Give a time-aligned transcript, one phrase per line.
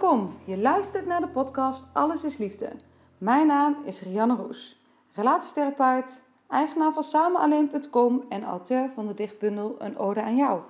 [0.00, 2.72] Welkom, je luistert naar de podcast Alles is Liefde.
[3.18, 4.80] Mijn naam is Rianne Roes,
[5.12, 10.60] relatietherapeut, eigenaar van samenalleen.com en auteur van de dichtbundel Een Ode aan Jou.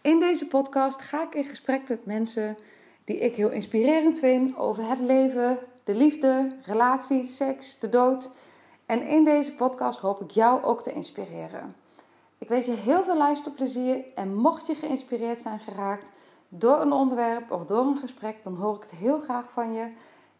[0.00, 2.56] In deze podcast ga ik in gesprek met mensen
[3.04, 8.30] die ik heel inspirerend vind over het leven, de liefde, relaties, seks, de dood.
[8.86, 11.74] En in deze podcast hoop ik jou ook te inspireren.
[12.38, 16.10] Ik wens je heel veel luisterplezier en mocht je geïnspireerd zijn geraakt
[16.48, 19.92] door een onderwerp of door een gesprek, dan hoor ik het heel graag van je.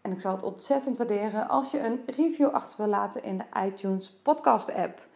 [0.02, 3.44] En ik zou het ontzettend waarderen als je een review achter wil laten in de
[3.66, 5.06] iTunes podcast app.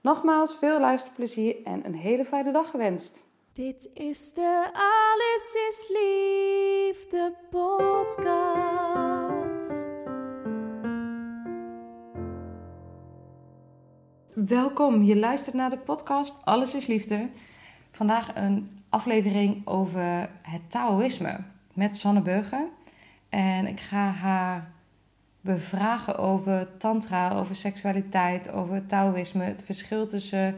[0.00, 3.24] Nogmaals, veel luisterplezier en een hele fijne dag gewenst.
[3.52, 8.60] Dit is de Alles is Liefde podcast.
[14.34, 17.30] Welkom, je luistert naar de podcast Alles is Liefde.
[17.90, 21.38] Vandaag een aflevering over het Taoïsme
[21.72, 22.66] met Sanne Burger.
[23.28, 24.70] En ik ga haar
[25.40, 30.54] bevragen over tantra, over seksualiteit, over Taoïsme, het verschil tussen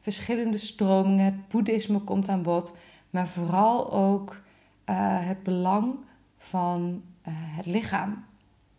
[0.00, 1.24] verschillende stromingen.
[1.24, 2.76] Het boeddhisme komt aan bod,
[3.10, 4.40] maar vooral ook
[4.84, 5.94] eh, het belang
[6.38, 8.24] van eh, het lichaam.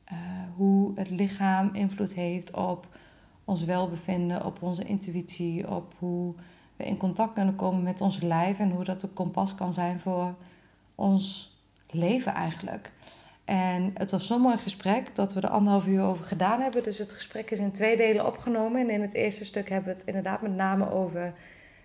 [0.03, 0.17] Eh,
[0.55, 2.87] hoe het lichaam invloed heeft op
[3.45, 6.33] ons welbevinden, op onze intuïtie, op hoe
[6.75, 9.99] we in contact kunnen komen met ons lijf en hoe dat een kompas kan zijn
[9.99, 10.35] voor
[10.95, 11.55] ons
[11.89, 12.91] leven eigenlijk.
[13.45, 16.83] En het was zo'n mooi gesprek dat we er anderhalf uur over gedaan hebben.
[16.83, 18.81] Dus het gesprek is in twee delen opgenomen.
[18.81, 21.33] En in het eerste stuk hebben we het inderdaad met name over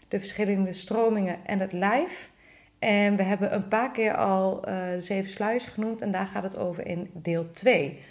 [0.09, 2.31] de verschillende stromingen en het lijf.
[2.79, 6.03] En we hebben een paar keer al uh, de zeven sluizen genoemd.
[6.03, 8.03] En daar gaat het over in deel 2.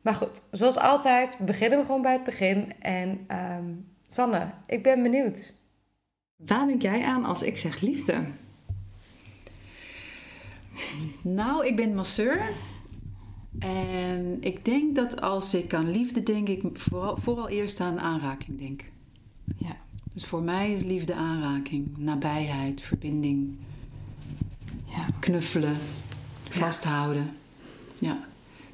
[0.00, 2.72] Maar goed, zoals altijd beginnen we gewoon bij het begin.
[2.78, 3.26] En
[3.58, 5.54] um, Sanne, ik ben benieuwd.
[6.46, 8.24] Waar denk jij aan als ik zeg liefde?
[11.22, 12.52] Nou, ik ben masseur.
[13.58, 18.58] En ik denk dat als ik aan liefde denk, ik vooral, vooral eerst aan aanraking
[18.58, 18.84] denk.
[19.58, 19.76] Ja.
[20.12, 23.56] Dus voor mij is liefde aanraking, nabijheid, verbinding,
[24.84, 25.06] Ja.
[25.18, 25.76] knuffelen,
[26.48, 27.30] vasthouden.
[27.98, 28.24] Ja.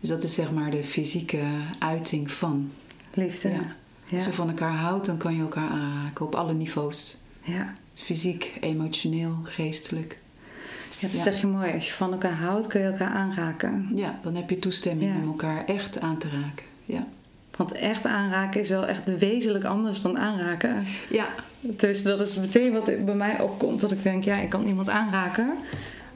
[0.00, 1.42] Dus dat is zeg maar de fysieke
[1.78, 2.70] uiting van.
[3.14, 3.48] Liefde.
[3.48, 3.76] Ja.
[4.06, 4.16] Ja.
[4.16, 7.16] Als je van elkaar houdt, dan kan je elkaar aanraken op alle niveaus.
[7.46, 7.72] Ja.
[7.94, 10.18] Fysiek, emotioneel, geestelijk.
[10.98, 11.22] Ja, dat Ja.
[11.22, 11.72] zeg je mooi.
[11.72, 13.88] Als je van elkaar houdt, kun je elkaar aanraken.
[13.94, 15.20] Ja, dan heb je toestemming Ja.
[15.20, 16.64] om elkaar echt aan te raken.
[16.84, 17.06] Ja.
[17.56, 20.84] Want echt aanraken is wel echt wezenlijk anders dan aanraken.
[21.10, 21.28] Ja,
[21.60, 23.80] Dus dat is meteen wat bij mij opkomt.
[23.80, 25.54] Dat ik denk, ja, ik kan iemand aanraken.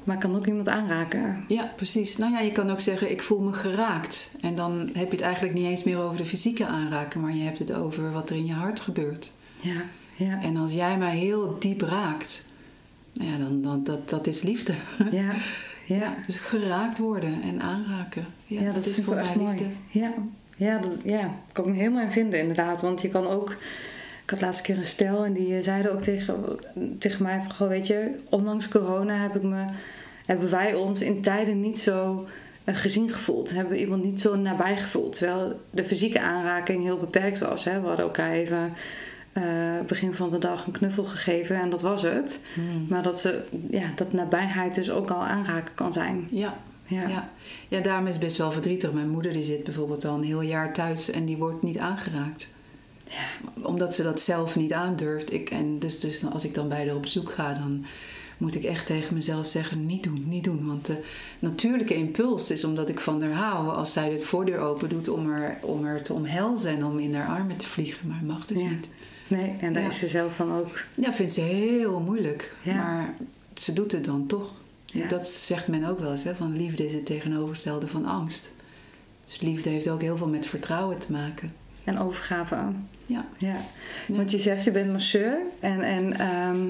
[0.05, 1.45] Maar ik kan ook iemand aanraken.
[1.49, 2.17] Ja, precies.
[2.17, 4.31] Nou ja, je kan ook zeggen, ik voel me geraakt.
[4.41, 7.43] En dan heb je het eigenlijk niet eens meer over de fysieke aanraken, maar je
[7.43, 9.33] hebt het over wat er in je hart gebeurt.
[9.61, 9.83] Ja,
[10.25, 12.45] ja, En als jij mij heel diep raakt,
[13.13, 14.73] nou ja, dan, dan dat, dat is liefde.
[15.11, 15.33] ja.
[15.87, 18.27] Ja, Dus geraakt worden en aanraken.
[18.47, 19.43] Ja, dat, is voor mij liefde.
[19.43, 19.77] mooi.
[19.89, 20.13] Ja,
[20.57, 22.81] ja, dat, ja, kan ik me helemaal in vinden inderdaad.
[22.81, 23.51] Want je kan ook...
[24.23, 26.59] Ik had laatst keer een stel en die zeiden ook tegen,
[26.99, 27.53] tegen mij van...
[27.53, 29.65] Goh, weet je, ondanks corona heb ik me,
[30.27, 32.27] hebben wij ons in tijden niet zo
[32.65, 33.51] eh, gezien gevoeld.
[33.51, 35.19] Hebben we iemand niet zo nabij gevoeld.
[35.19, 37.65] Terwijl de fysieke aanraking heel beperkt was.
[37.65, 37.81] Hè?
[37.81, 38.73] We hadden elkaar even
[39.33, 39.43] eh,
[39.87, 42.41] begin van de dag een knuffel gegeven en dat was het.
[42.55, 42.87] Hmm.
[42.89, 46.29] Maar dat, ze, ja, dat nabijheid dus ook al aanraken kan zijn.
[46.31, 47.09] Ja, Ja.
[47.09, 47.31] ja.
[47.69, 48.93] ja, daarom is het best wel verdrietig.
[48.93, 52.49] Mijn moeder die zit bijvoorbeeld al een heel jaar thuis en die wordt niet aangeraakt.
[53.63, 55.33] Omdat ze dat zelf niet aandurft.
[55.33, 57.85] Ik, en dus, dus als ik dan bij haar op bezoek ga, dan
[58.39, 60.67] moet ik echt tegen mezelf zeggen: niet doen, niet doen.
[60.67, 60.97] Want de
[61.39, 63.69] natuurlijke impuls is omdat ik van haar hou.
[63.69, 67.15] Als zij de voordeur open doet om haar, om haar te omhelzen en om in
[67.15, 68.09] haar armen te vliegen.
[68.09, 68.69] Maar mag dus Ja.
[68.69, 68.89] niet.
[69.31, 69.89] Nee, en daar Ja.
[69.89, 70.81] is ze zelf dan ook.
[70.95, 72.55] Ja, vindt ze heel moeilijk.
[72.63, 72.75] Ja.
[72.75, 73.15] Maar
[73.55, 74.63] ze doet het dan toch.
[74.85, 75.07] Ja.
[75.07, 78.51] Dat zegt men ook wel eens, hè, van liefde is het tegenovergestelde van angst.
[79.25, 81.51] Dus liefde heeft ook heel veel met vertrouwen te maken.
[81.85, 82.55] En overgave.
[82.55, 82.73] Ja.
[83.07, 83.27] Ja.
[83.39, 83.57] Ja.
[84.07, 85.39] Want je zegt je bent masseur.
[85.61, 86.67] En, en ehm,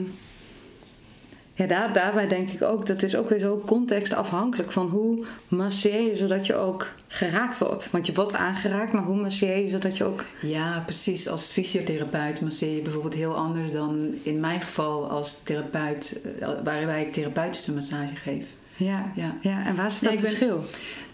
[1.60, 6.00] Ja, daar, daarbij denk ik ook, dat is ook weer zo contextafhankelijk van hoe masseer
[6.00, 7.90] je zodat je ook geraakt wordt.
[7.90, 10.24] Want je wordt aangeraakt, maar hoe masseer je zodat je ook...
[10.42, 11.28] Ja, precies.
[11.28, 17.02] Als fysiotherapeut masseer je bijvoorbeeld heel anders dan in mijn geval als therapeut, eh, waarbij
[17.02, 18.46] ik therapeutische massage geef.
[18.76, 19.36] Ja, ja.
[19.40, 19.66] ja.
[19.66, 20.64] en waar zit dat verschil?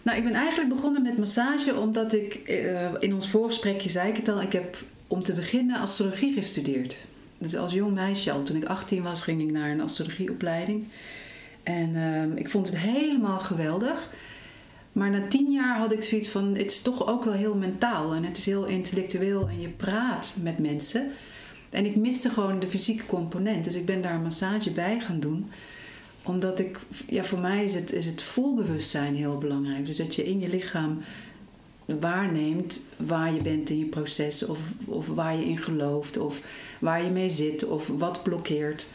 [0.03, 4.17] nou, ik ben eigenlijk begonnen met massage omdat ik, uh, in ons voorgesprekje zei ik
[4.17, 4.77] het al, ik heb
[5.07, 6.97] om te beginnen astrologie gestudeerd.
[7.39, 10.85] Dus als jong meisje al, toen ik 18 was, ging ik naar een astrologieopleiding.
[11.63, 14.09] En uh, ik vond het helemaal geweldig.
[14.93, 18.15] Maar na tien jaar had ik zoiets van: het is toch ook wel heel mentaal
[18.15, 21.11] en het is heel intellectueel en je praat met mensen.
[21.71, 23.65] En ik miste gewoon de fysieke component.
[23.65, 25.47] Dus ik ben daar een massage bij gaan doen
[26.27, 26.79] omdat ik,
[27.09, 29.87] ja, voor mij is het, is het voelbewustzijn heel belangrijk.
[29.87, 30.99] Dus dat je in je lichaam
[31.85, 36.41] waarneemt waar je bent in je proces, of, of waar je in gelooft, of
[36.79, 38.89] waar je mee zit, of wat blokkeert.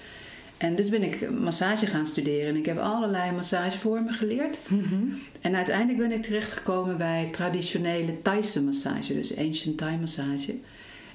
[0.57, 4.57] En dus ben ik massage gaan studeren en ik heb allerlei massagevormen geleerd.
[4.67, 5.03] Mhm.
[5.41, 10.55] En uiteindelijk ben ik terechtgekomen bij traditionele Thaise massage, dus ancient Thai massage.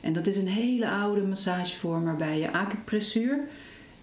[0.01, 3.41] En dat is een hele oude massagevorm waarbij je acupressuur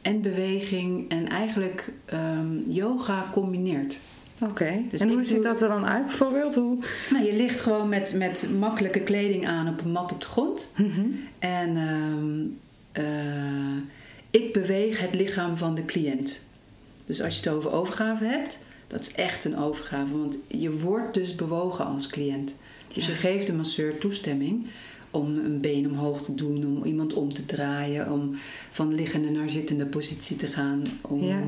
[0.01, 3.99] en beweging en eigenlijk um, yoga combineert.
[4.41, 6.55] Oké, dus en hoe ziet dat er dan uit bijvoorbeeld?
[6.55, 6.77] Hoe...
[7.09, 10.71] Nou, je ligt gewoon met, met makkelijke kleding aan op een mat op de grond.
[10.77, 11.05] Mhm.
[11.39, 12.59] En um,
[12.99, 13.81] uh,
[14.29, 16.41] ik beweeg het lichaam van de cliënt.
[17.05, 20.17] Dus als je het over overgave hebt, dat is echt een overgave.
[20.17, 22.55] Want je wordt dus bewogen als cliënt.
[22.93, 24.65] Dus je geeft de masseur toestemming
[25.11, 28.35] om een been omhoog te doen, om iemand om te draaien, om
[28.71, 30.81] van liggende naar zittende positie te gaan.
[31.01, 31.43] Om, Ja.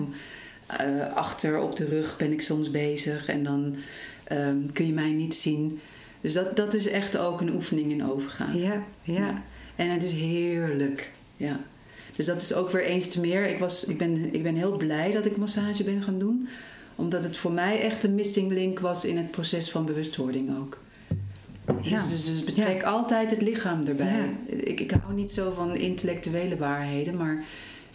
[0.66, 3.76] Eh, achter op de rug ben ik soms bezig en dan
[4.24, 5.80] ehm, kun je mij niet zien.
[6.22, 8.58] Dus dat, dat is echt ook een oefening in overgaan.
[8.58, 9.44] Ja, ja.
[9.76, 11.12] En het is heerlijk.
[11.38, 11.60] Ja.
[12.16, 13.46] Dus dat is ook weer eens te meer.
[13.46, 16.48] Ik, was, ik, ben, ik ben heel blij dat ik massage ben gaan doen.
[16.96, 20.80] Omdat het voor mij echt een missing link was in het proces van bewustwording ook.
[21.82, 22.02] Ja.
[22.02, 24.06] Dus, dus, dus betrek altijd het lichaam erbij.
[24.48, 24.56] Ja.
[24.56, 27.44] Ik, ik hou niet zo van intellectuele waarheden, maar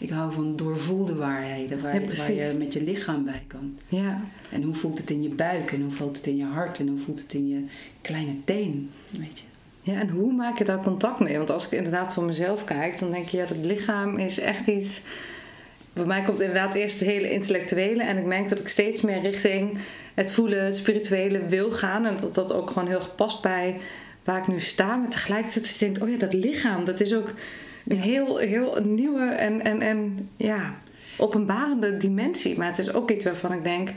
[0.00, 1.82] ik hou van doorvoelde waarheden.
[1.82, 3.78] Waar, Ja, waar je met je lichaam bij kan.
[3.88, 4.20] ja.
[4.50, 6.88] En hoe voelt het in je buik en hoe voelt het in je hart en
[6.88, 7.64] hoe voelt het in je
[8.00, 8.90] kleine teen.
[9.18, 9.44] Weet je.
[9.82, 11.36] Ja, en hoe maak je daar contact mee?
[11.36, 14.66] Want als ik inderdaad voor mezelf kijk, dan denk je, ja, dat lichaam is echt
[14.66, 15.02] iets.
[15.92, 18.02] Bij mij komt inderdaad eerst het hele intellectuele.
[18.02, 19.78] En ik merk dat ik steeds meer richting
[20.14, 22.06] het voelen, het spirituele wil gaan.
[22.06, 23.76] En dat dat ook gewoon heel erg past bij
[24.24, 24.96] waar ik nu sta.
[24.96, 27.34] Maar tegelijkertijd denk ik, oh ja, dat lichaam, dat is ook
[27.90, 30.78] een heel, heel nieuwe en, en, en ja,
[31.18, 32.58] openbarende dimensie.
[32.58, 33.88] Maar het is ook iets waarvan ik denk,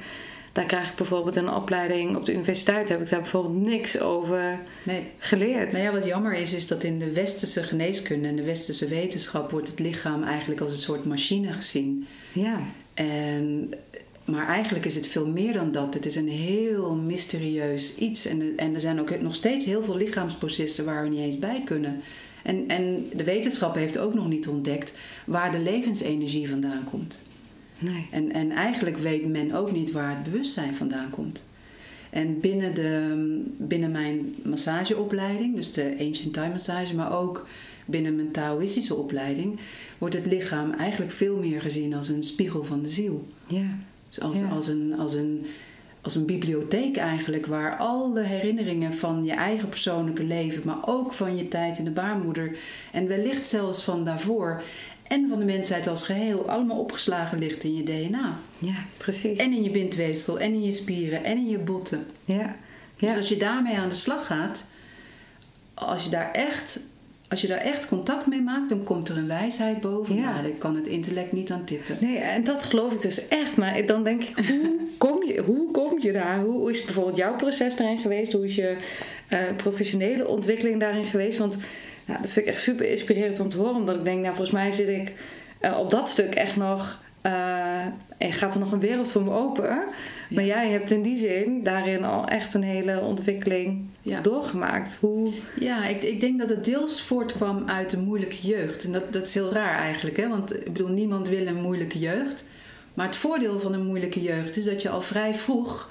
[0.51, 3.99] daar krijg ik bijvoorbeeld in een opleiding op de universiteit, heb ik daar bijvoorbeeld niks
[3.99, 5.07] over Nee.
[5.17, 5.71] geleerd.
[5.71, 9.51] Nou ja, wat jammer is, is dat in de westerse geneeskunde en de westerse wetenschap
[9.51, 12.07] wordt het lichaam eigenlijk als een soort machine gezien.
[12.31, 12.59] Ja.
[12.93, 13.73] En,
[14.25, 15.93] maar eigenlijk is het veel meer dan dat.
[15.93, 18.25] Het is een heel mysterieus iets.
[18.25, 21.61] En, en er zijn ook nog steeds heel veel lichaamsprocessen waar we niet eens bij
[21.65, 22.01] kunnen.
[22.43, 27.21] En, en de wetenschap heeft ook nog niet ontdekt waar de levensenergie vandaan komt.
[27.79, 28.07] Nee.
[28.11, 31.45] En, en eigenlijk weet men ook niet waar het bewustzijn vandaan komt.
[32.09, 37.47] En binnen, de, binnen mijn massageopleiding, dus de Ancient Thai Massage, maar ook
[37.85, 39.59] binnen mijn Taoïstische opleiding,
[39.97, 43.27] wordt het lichaam eigenlijk veel meer gezien als een spiegel van de ziel.
[43.47, 43.77] Ja.
[44.09, 44.47] Dus als, Ja.
[44.47, 45.45] als, een, als, een,
[46.03, 51.13] als een bibliotheek eigenlijk, waar al de herinneringen van je eigen persoonlijke leven, maar ook
[51.13, 52.57] van je tijd in de baarmoeder
[52.91, 54.63] en wellicht zelfs van daarvoor
[55.07, 58.37] en van de mensheid als geheel, allemaal opgeslagen ligt in je DNA.
[58.57, 59.37] Ja, precies.
[59.37, 62.05] En in je bindweefsel, en in je spieren, en in je botten.
[62.25, 62.55] ja.
[62.97, 64.67] Dus als je daarmee aan de slag gaat,
[65.73, 66.79] als je daar echt,
[67.29, 70.15] als je daar echt contact mee maakt, dan komt er een wijsheid boven.
[70.15, 70.21] Ja.
[70.21, 70.41] Ja.
[70.41, 71.97] daar kan het intellect niet aan tippen.
[71.99, 73.55] Nee, en dat geloof ik dus echt.
[73.57, 75.92] Maar dan denk ik, hoe kom je, hoe kom
[76.45, 78.31] Hoe is bijvoorbeeld jouw proces daarin geweest?
[78.33, 78.75] Hoe is je
[79.27, 81.37] eh, professionele ontwikkeling daarin geweest?
[81.37, 81.57] Want
[82.05, 83.75] dat vind ik echt super inspirerend om te horen.
[83.75, 85.13] Omdat ik denk, nou volgens mij zit ik
[85.59, 87.01] eh, op dat stuk echt nog...
[87.21, 87.85] eh,
[88.17, 89.83] en gaat er nog een wereld voor me open.
[90.29, 94.21] Maar jij hebt in die zin daarin al echt een hele ontwikkeling Ja.
[94.21, 94.97] doorgemaakt.
[95.01, 95.31] Hoe...
[95.59, 98.83] Ja, ik, ik denk dat het deels voortkwam uit een moeilijke jeugd.
[98.83, 100.27] En dat, dat is heel raar eigenlijk, hè?
[100.27, 102.45] want ik bedoel, niemand wil een moeilijke jeugd.
[102.93, 105.89] Maar het voordeel van een moeilijke jeugd is dat je al vrij vroeg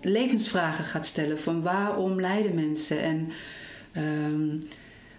[0.00, 1.38] levensvragen gaat stellen.
[1.38, 3.00] Van waarom lijden mensen?
[3.00, 3.28] En
[3.92, 4.56] ehm,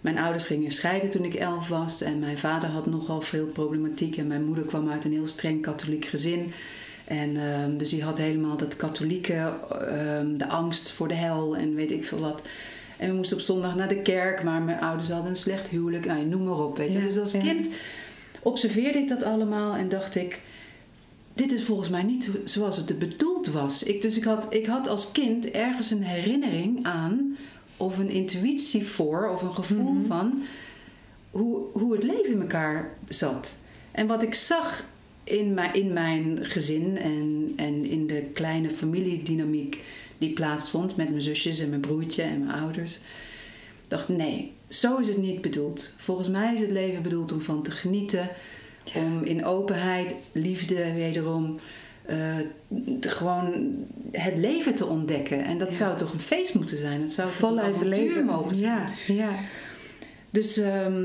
[0.01, 2.01] mijn ouders gingen scheiden toen ik elf was.
[2.01, 4.17] En mijn vader had nogal veel problematiek.
[4.17, 6.53] En mijn moeder kwam uit een heel streng katholiek gezin.
[7.05, 11.75] En ehm, dus die had helemaal dat katholieke, ehm, de angst voor de hel en
[11.75, 12.41] weet ik veel wat.
[12.97, 16.05] En we moesten op zondag naar de kerk, maar mijn ouders hadden een slecht huwelijk.
[16.05, 16.99] Nou, noem maar op, weet je.
[16.99, 17.39] Ja, dus als ja.
[17.39, 17.69] kind
[18.41, 20.41] observeerde ik dat allemaal en dacht ik...
[21.39, 23.83] dit is volgens mij niet zoals het bedoeld was.
[23.83, 27.37] Ik, dus ik had, ik had als kind ergens een herinnering aan,
[27.77, 30.05] of een intuïtie voor, of een gevoel Mhm.
[30.05, 30.41] van
[31.31, 33.57] hoe, hoe het leven in elkaar zat.
[33.91, 34.83] En wat ik zag
[35.23, 39.83] in mijn, in mijn gezin en, en in de kleine familiedynamiek
[40.17, 42.99] die plaatsvond met mijn zusjes en mijn broertje en mijn ouders,
[43.87, 45.93] dacht nee, zo is het niet bedoeld.
[45.97, 48.29] Volgens mij is het leven bedoeld om van te genieten,
[48.95, 51.55] om in openheid, liefde wederom,
[52.05, 52.17] eh,
[52.99, 53.75] te- gewoon
[54.11, 55.43] het leven te ontdekken.
[55.45, 55.73] En dat Ja.
[55.75, 57.01] zou toch een feest moeten zijn?
[57.01, 58.25] Het zou toch een Voluit het avontuur leven.
[58.25, 58.87] mogen zijn?
[59.07, 59.29] Ja, ja.
[60.31, 61.03] Dus ehm,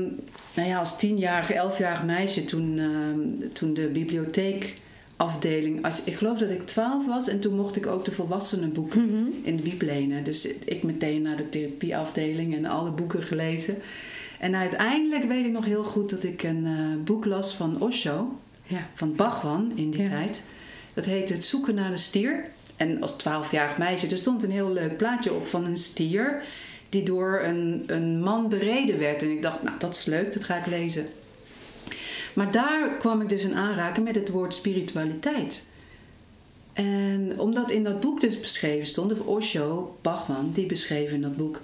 [0.55, 6.49] nou ja, als tienjarig, elfjarig meisje, toen, ehm, toen de bibliotheekafdeling, als, ik geloof dat
[6.49, 9.23] ik twaalf was en toen mocht ik ook de volwassenenboeken Mhm.
[9.43, 10.23] in de bieb lenen.
[10.23, 13.77] Dus ik meteen naar de therapieafdeling en alle boeken gelezen.
[14.45, 18.39] En uiteindelijk weet ik nog heel goed dat ik een eh, boek las van Osho,
[18.67, 18.87] Ja.
[18.93, 20.09] van Bhagwan in die Ja.
[20.09, 20.43] tijd.
[20.93, 22.45] Dat heette Het zoeken naar de stier.
[22.75, 26.41] En als twaalfjarig meisje, er stond een heel leuk plaatje op van een stier
[26.89, 29.21] die door een, een man bereden werd.
[29.21, 31.07] En ik dacht, nou dat is leuk, dat ga ik lezen.
[32.33, 35.65] Maar daar kwam ik dus in aanraking met het woord spiritualiteit.
[36.73, 41.37] En omdat in dat boek dus beschreven stond, of Osho, Bachman, die beschreef in dat
[41.37, 41.61] boek...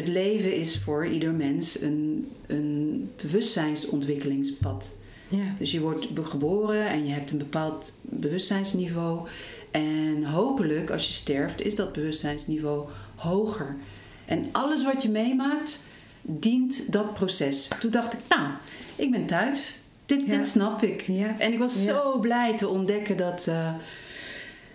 [0.00, 4.94] Het leven is voor ieder mens een, een bewustzijnsontwikkelingspad.
[5.28, 5.54] Ja.
[5.58, 9.28] Dus je wordt geboren en je hebt een bepaald bewustzijnsniveau.
[9.70, 13.76] En hopelijk, als je sterft, is dat bewustzijnsniveau hoger.
[14.24, 15.84] En alles wat je meemaakt,
[16.22, 17.68] dient dat proces.
[17.80, 18.48] Toen dacht ik, nou,
[18.96, 19.78] ik ben thuis.
[20.06, 20.36] Dit, Ja.
[20.36, 21.00] dit snap ik.
[21.00, 21.38] Ja.
[21.38, 23.74] En ik was zo blij te ontdekken dat, eh,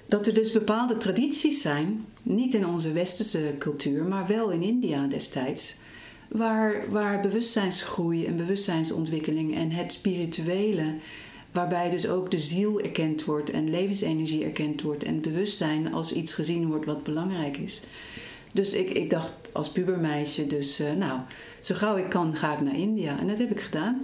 [0.06, 2.06] dat er dus bepaalde tradities zijn.
[2.24, 5.76] Niet in onze westerse cultuur, maar wel in India destijds.
[6.28, 10.96] Waar, waar bewustzijnsgroei en bewustzijnsontwikkeling en het spirituele,
[11.52, 16.34] waarbij dus ook de ziel erkend wordt en levensenergie erkend wordt en bewustzijn als iets
[16.34, 17.82] gezien wordt wat belangrijk is.
[18.54, 21.20] Dus ik, ik dacht als pubermeisje, dus eh, nou,
[21.60, 23.20] zo gauw ik kan ga ik naar India.
[23.20, 24.02] En dat heb ik gedaan.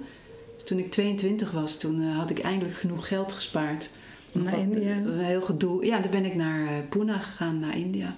[0.55, 3.89] Dus toen ik 22 was, toen eh, had ik eindelijk genoeg geld gespaard.
[4.31, 4.95] Naar India?
[5.03, 5.85] Dat een heel gedoe.
[5.85, 8.15] Ja, toen ben ik naar eh, Pune gegaan, naar India.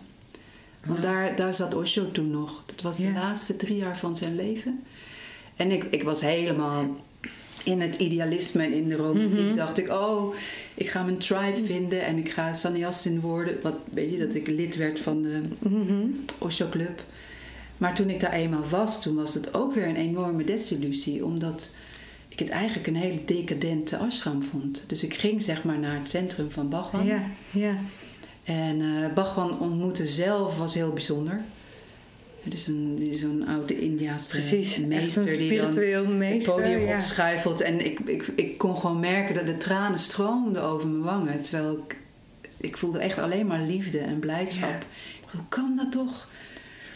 [0.85, 2.63] Want daar, daar zat Osho toen nog.
[2.65, 3.13] Dat was de Ja.
[3.13, 4.83] laatste drie jaar van zijn leven.
[5.55, 6.95] En ik, ik was helemaal
[7.63, 9.41] in het idealisme en in de romantiek.
[9.45, 9.55] Mhm.
[9.55, 10.35] Dacht ik, oh,
[10.73, 13.57] ik ga mijn tribe vinden en ik ga sannyasin worden.
[13.61, 16.05] Wat, weet je, dat ik lid werd van de Mhm.
[16.37, 17.03] Osho Club.
[17.77, 21.25] Maar toen ik daar eenmaal was, toen was het ook weer een enorme desillusie.
[21.25, 21.71] Omdat
[22.33, 24.83] ik het eigenlijk een hele decadente ashram vond.
[24.87, 27.05] Dus ik ging zeg maar naar het centrum van Bhagwan.
[27.05, 27.75] Ja, ja.
[28.43, 31.41] En eh Bhagwan ontmoeten zelf was heel bijzonder.
[32.43, 36.53] Het is een, die is zo'n oude Indiaanse meester een die dan spiritueel het meester.
[36.53, 36.95] podium ja.
[36.95, 37.61] opschuifelt.
[37.61, 41.41] En ik, ik, ik kon gewoon merken dat de tranen stroomden over mijn wangen.
[41.41, 41.97] Terwijl ik,
[42.57, 44.69] ik voelde echt alleen maar liefde en blijdschap.
[44.69, 44.87] Ja.
[45.31, 46.29] Hoe kan dat toch?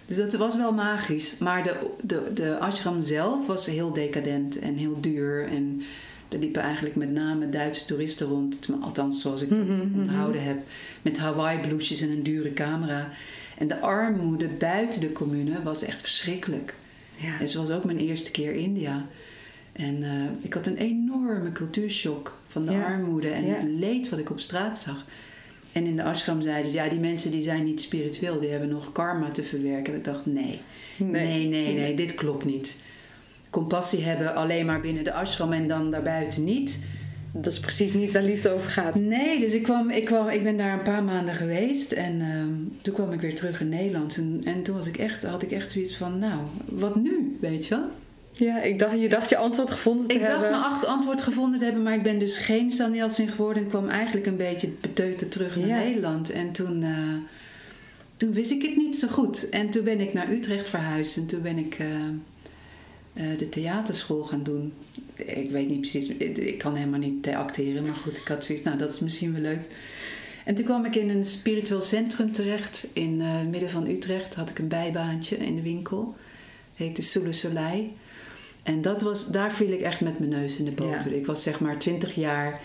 [0.07, 1.37] Dus dat was wel magisch.
[1.37, 5.47] Maar de, de, de ashram zelf was heel decadent en heel duur.
[5.47, 5.81] En
[6.29, 8.59] er liepen eigenlijk met name Duitse toeristen rond.
[8.81, 9.99] Althans, zoals ik dat Mhm, mhm.
[9.99, 10.57] onthouden heb.
[11.01, 13.09] Met Hawaii-bloesjes en een dure camera.
[13.57, 16.75] En de armoede buiten de commune was echt verschrikkelijk.
[17.15, 17.39] Ja.
[17.39, 19.05] En zoals ook mijn eerste keer India.
[19.73, 20.09] En eh,
[20.41, 22.83] ik had een enorme cultuurshock van de Ja.
[22.85, 23.53] armoede en Ja.
[23.53, 25.05] het leed wat ik op straat zag.
[25.71, 28.69] En in de ashram zeiden ze, ja, die mensen die zijn niet spiritueel, die hebben
[28.69, 29.93] nog karma te verwerken.
[29.93, 30.61] En ik dacht, nee,
[30.97, 32.77] nee, nee, nee, dit klopt niet.
[33.49, 36.79] Compassie hebben alleen maar binnen de ashram en dan daarbuiten niet.
[37.31, 38.95] Dat is precies niet waar liefde over gaat.
[38.95, 42.81] Nee, dus ik, kwam, ik, kwam, ik ben daar een paar maanden geweest en ehm,
[42.81, 44.17] toen kwam ik weer terug in Nederland.
[44.17, 47.65] En, en toen was ik echt, had ik echt zoiets van, nou, wat nu, weet
[47.65, 47.89] je wel?
[48.37, 50.49] Ja, ik dacht, je dacht je antwoord gevonden te Ik dacht hebben.
[50.49, 53.63] mijn acht antwoord gevonden te hebben, maar ik ben dus geen Sannyassin geworden.
[53.63, 55.77] En kwam eigenlijk een beetje beteuterd terug naar Ja.
[55.77, 56.29] Nederland.
[56.29, 57.13] En toen, eh,
[58.17, 59.49] toen wist ik het niet zo goed.
[59.49, 61.87] En toen ben ik naar Utrecht verhuisd en toen ben ik eh,
[63.13, 64.73] eh, de theaterschool gaan doen.
[65.15, 68.77] Ik weet niet precies, ik kan helemaal niet acteren, maar goed, ik had zoiets, nou
[68.77, 69.67] dat is misschien wel leuk.
[70.45, 74.35] En toen kwam ik in een spiritueel centrum terecht in het midden van Utrecht.
[74.35, 76.15] Had ik een bijbaantje in de winkel.
[76.75, 77.91] heette Soule Soleil.
[78.67, 81.09] En dat was, daar viel ik echt met mijn neus in de boter.
[81.09, 81.15] Ja.
[81.15, 82.61] Ik was zeg maar 20 jaar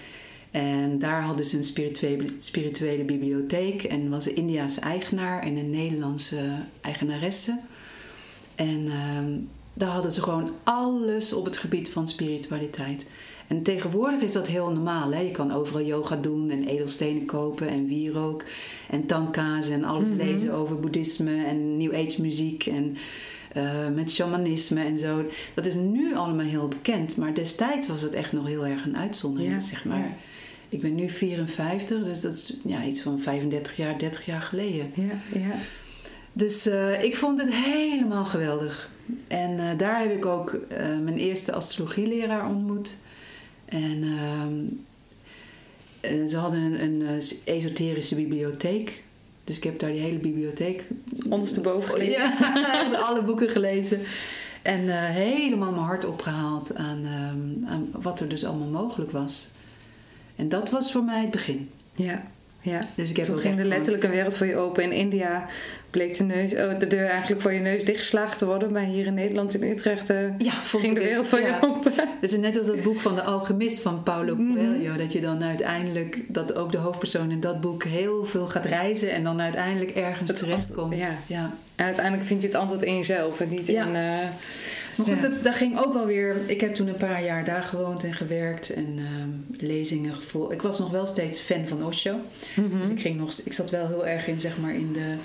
[0.50, 3.82] en daar hadden ze een spirituele, spirituele bibliotheek.
[3.82, 7.58] En was een Indiaanse eigenaar en een Nederlandse eigenaresse.
[8.54, 9.30] En ehm,
[9.74, 13.06] daar hadden ze gewoon alles op het gebied van spiritualiteit.
[13.48, 15.12] En tegenwoordig is dat heel normaal.
[15.12, 15.20] Hè?
[15.20, 18.44] Je kan overal yoga doen en edelstenen kopen en wierook
[18.90, 20.16] en tanka's en alles Mhm.
[20.16, 22.96] lezen over boeddhisme en new age muziek en
[23.54, 25.24] eh, met shamanisme en zo.
[25.54, 28.96] Dat is nu allemaal heel bekend, maar destijds was het echt nog heel erg een
[28.96, 29.52] uitzondering.
[29.52, 29.98] Ja, zeg maar.
[29.98, 30.14] ja.
[30.68, 34.92] Ik ben nu 54, dus dat is ja, iets van 35 jaar, 30 jaar geleden.
[34.94, 35.54] Ja, ja.
[36.32, 38.90] Dus eh, ik vond het helemaal geweldig.
[39.28, 40.58] En eh, daar heb ik ook
[41.02, 42.98] mijn eerste astrologieleraar ontmoet.
[43.64, 44.68] En ehm,
[46.00, 49.04] eh, ze hadden een, een esoterische bibliotheek.
[49.52, 50.86] Dus ik heb daar die hele bibliotheek
[51.28, 52.12] Ondersteboven gelezen.
[52.12, 54.00] ja, alle boeken gelezen.
[54.62, 59.50] En eh, helemaal mijn hart opgehaald aan, ehm, aan wat er dus allemaal mogelijk was.
[60.36, 61.70] En dat was voor mij het begin.
[61.94, 62.22] Ja,
[62.62, 62.78] ja.
[62.94, 64.82] Dus ik heb Toen ging er letterlijk een wereld voor je open.
[64.82, 65.46] In India
[65.90, 68.72] bleek de, neus, oh, de deur eigenlijk voor je neus dichtgeslagen te worden.
[68.72, 71.46] Maar hier in Nederland, in Utrecht, eh, Ja, ging de wereld voor Ja.
[71.46, 71.92] je open.
[72.20, 74.54] Het is net als dat boek van de alchemist van Paulo Mhm.
[74.54, 74.96] Coelho.
[74.96, 79.10] Dat je dan uiteindelijk, dat ook de hoofdpersoon in dat boek heel veel gaat reizen.
[79.12, 80.96] En dan uiteindelijk ergens terechtkomt.
[80.96, 81.16] ja.
[81.26, 81.50] ja.
[81.76, 83.94] En uiteindelijk vind je het antwoord in jezelf en niet in...
[83.96, 84.18] eh,
[84.96, 85.28] Maar goed, Ja.
[85.28, 86.36] dat, dat ging ook wel weer.
[86.46, 90.52] Ik heb toen een paar jaar daar gewoond en gewerkt en ehm, lezingen gevolgd.
[90.52, 92.16] Ik was nog wel steeds fan van Osho.
[92.56, 92.78] mhm.
[92.78, 95.16] Dus ik, ging nog, ik zat wel heel erg in, zeg maar, in de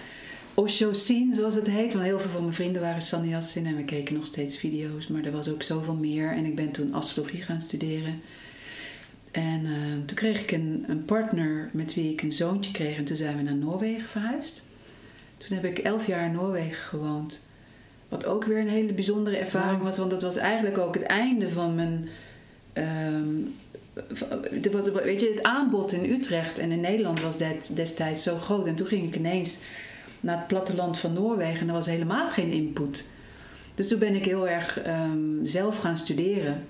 [0.53, 1.93] Osho-scene, zoals het heet.
[1.93, 5.07] Want heel veel van mijn vrienden waren sannyasin en we keken nog steeds video's.
[5.07, 6.31] Maar er was ook zoveel meer.
[6.31, 8.21] En ik ben toen astrologie gaan studeren.
[9.31, 9.71] En eh,
[10.05, 12.97] toen kreeg ik een, een partner met wie ik een zoontje kreeg.
[12.97, 14.65] En toen zijn we naar Noorwegen verhuisd.
[15.37, 17.45] Toen heb ik elf jaar in Noorwegen gewoond.
[18.09, 19.97] Wat ook weer een hele bijzondere ervaring was.
[19.97, 22.09] Want dat was eigenlijk ook het einde van mijn...
[22.73, 23.27] ehm,
[24.71, 28.67] was, weet je, het aanbod in Utrecht en in Nederland was dat destijds zo groot.
[28.67, 29.59] En toen ging ik ineens
[30.19, 33.09] naar het platteland van Noorwegen en er was helemaal geen input.
[33.75, 36.65] Dus toen ben ik heel erg ehm, zelf gaan studeren.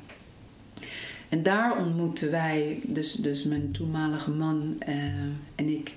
[1.29, 4.95] En daar ontmoetten wij, dus, dus mijn toenmalige man eh,
[5.55, 5.93] en ik,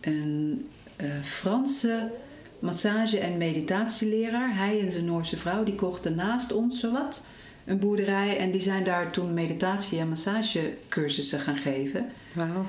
[0.00, 2.10] een eh, Franse
[2.58, 4.56] massage- en meditatieleraar.
[4.56, 7.26] Hij en zijn Noorse vrouw, die kochten naast ons zowat
[7.64, 8.38] een boerderij.
[8.38, 12.06] En die zijn daar toen meditatie- en massagecursussen gaan geven.
[12.32, 12.66] Wauw.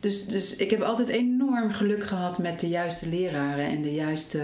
[0.00, 4.40] Dus, dus ik heb altijd enorm geluk gehad met de juiste leraren en de juiste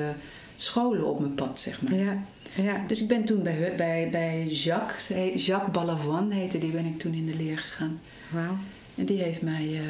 [0.55, 1.95] scholen op mijn pad, zeg maar.
[1.95, 2.23] Ja,
[2.55, 2.85] ja.
[2.87, 5.09] Dus ik ben toen bij, bij, bij Jacques,
[5.47, 8.01] Jacques Balavoine heette die, ben ik toen in de leer gegaan.
[8.31, 8.57] Wauw.
[8.95, 9.81] En die heeft mij eh,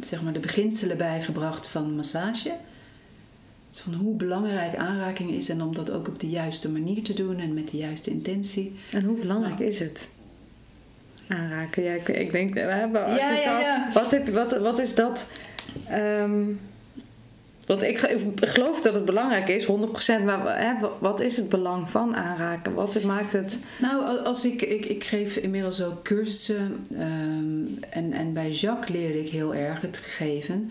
[0.00, 2.54] zeg maar de beginselen bijgebracht van massage.
[3.76, 7.14] Dus van hoe belangrijk aanraking is en om dat ook op de juiste manier te
[7.14, 8.74] doen en met de juiste intentie.
[8.92, 9.70] En hoe belangrijk Nou.
[9.70, 10.08] is het?
[11.28, 11.82] Aanraken.
[11.82, 13.88] Ja, ik, ik denk, maar als Ja, ja, ja.
[13.92, 15.28] Wat, heb, wat, wat is dat?
[15.88, 16.44] Ehm,
[17.66, 18.08] want ik, ge-
[18.40, 19.68] ik geloof dat het belangrijk is, 100%.
[20.24, 22.74] Maar hè, wa- wat is het belang van aanraken?
[22.74, 23.58] Wat maakt het.
[23.80, 28.96] Nou, al- als ik, ik, ik geef inmiddels ook cursussen ehm, en, en bij Jacques
[28.96, 30.70] leerde ik heel erg het gegeven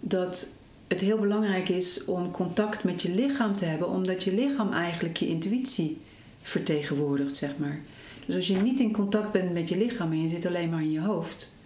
[0.00, 0.56] dat
[0.88, 5.16] het heel belangrijk is om contact met je lichaam te hebben, omdat je lichaam eigenlijk
[5.16, 5.98] je intuïtie
[6.40, 7.80] vertegenwoordigt, zeg maar.
[8.26, 10.82] Dus als je niet in contact bent met je lichaam en je zit alleen maar
[10.82, 11.56] in je hoofd,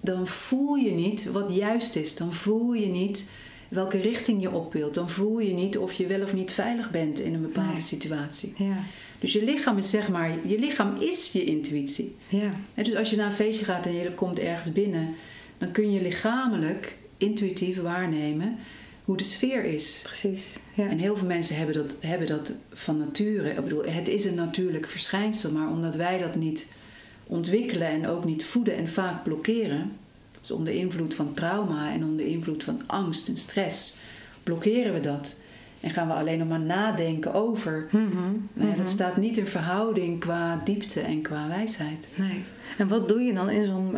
[0.00, 2.14] dan voel je niet wat juist is.
[2.14, 3.28] Dan voel je niet
[3.68, 4.94] welke richting je op wilt.
[4.94, 7.80] Dan voel je niet of je wel of niet veilig bent in een bepaalde Nee.
[7.80, 8.52] situatie.
[8.56, 8.78] Ja,
[9.18, 12.14] Dus je lichaam is zeg maar, je lichaam is je intuïtie.
[12.28, 15.14] ja, Hè, Dus als je naar een feestje gaat en je komt ergens binnen,
[15.58, 18.58] dan kun je lichamelijk intuïtief waarnemen
[19.04, 20.00] hoe de sfeer is.
[20.04, 20.58] precies.
[20.74, 20.88] Ja.
[20.88, 23.50] En heel veel mensen hebben dat, hebben dat van nature.
[23.50, 26.68] Ik bedoel, het is een natuurlijk verschijnsel, maar omdat wij dat niet
[27.26, 29.92] ontwikkelen en ook niet voeden en vaak blokkeren,
[30.40, 33.96] dus onder invloed van trauma en onder invloed van angst en stress,
[34.42, 35.38] blokkeren we dat.
[35.80, 37.88] En gaan we alleen nog maar nadenken over.
[37.90, 42.08] Mhm, Nou dat staat niet in verhouding qua diepte en qua wijsheid.
[42.14, 42.42] Nee.
[42.78, 43.92] En wat doe je dan in zo'n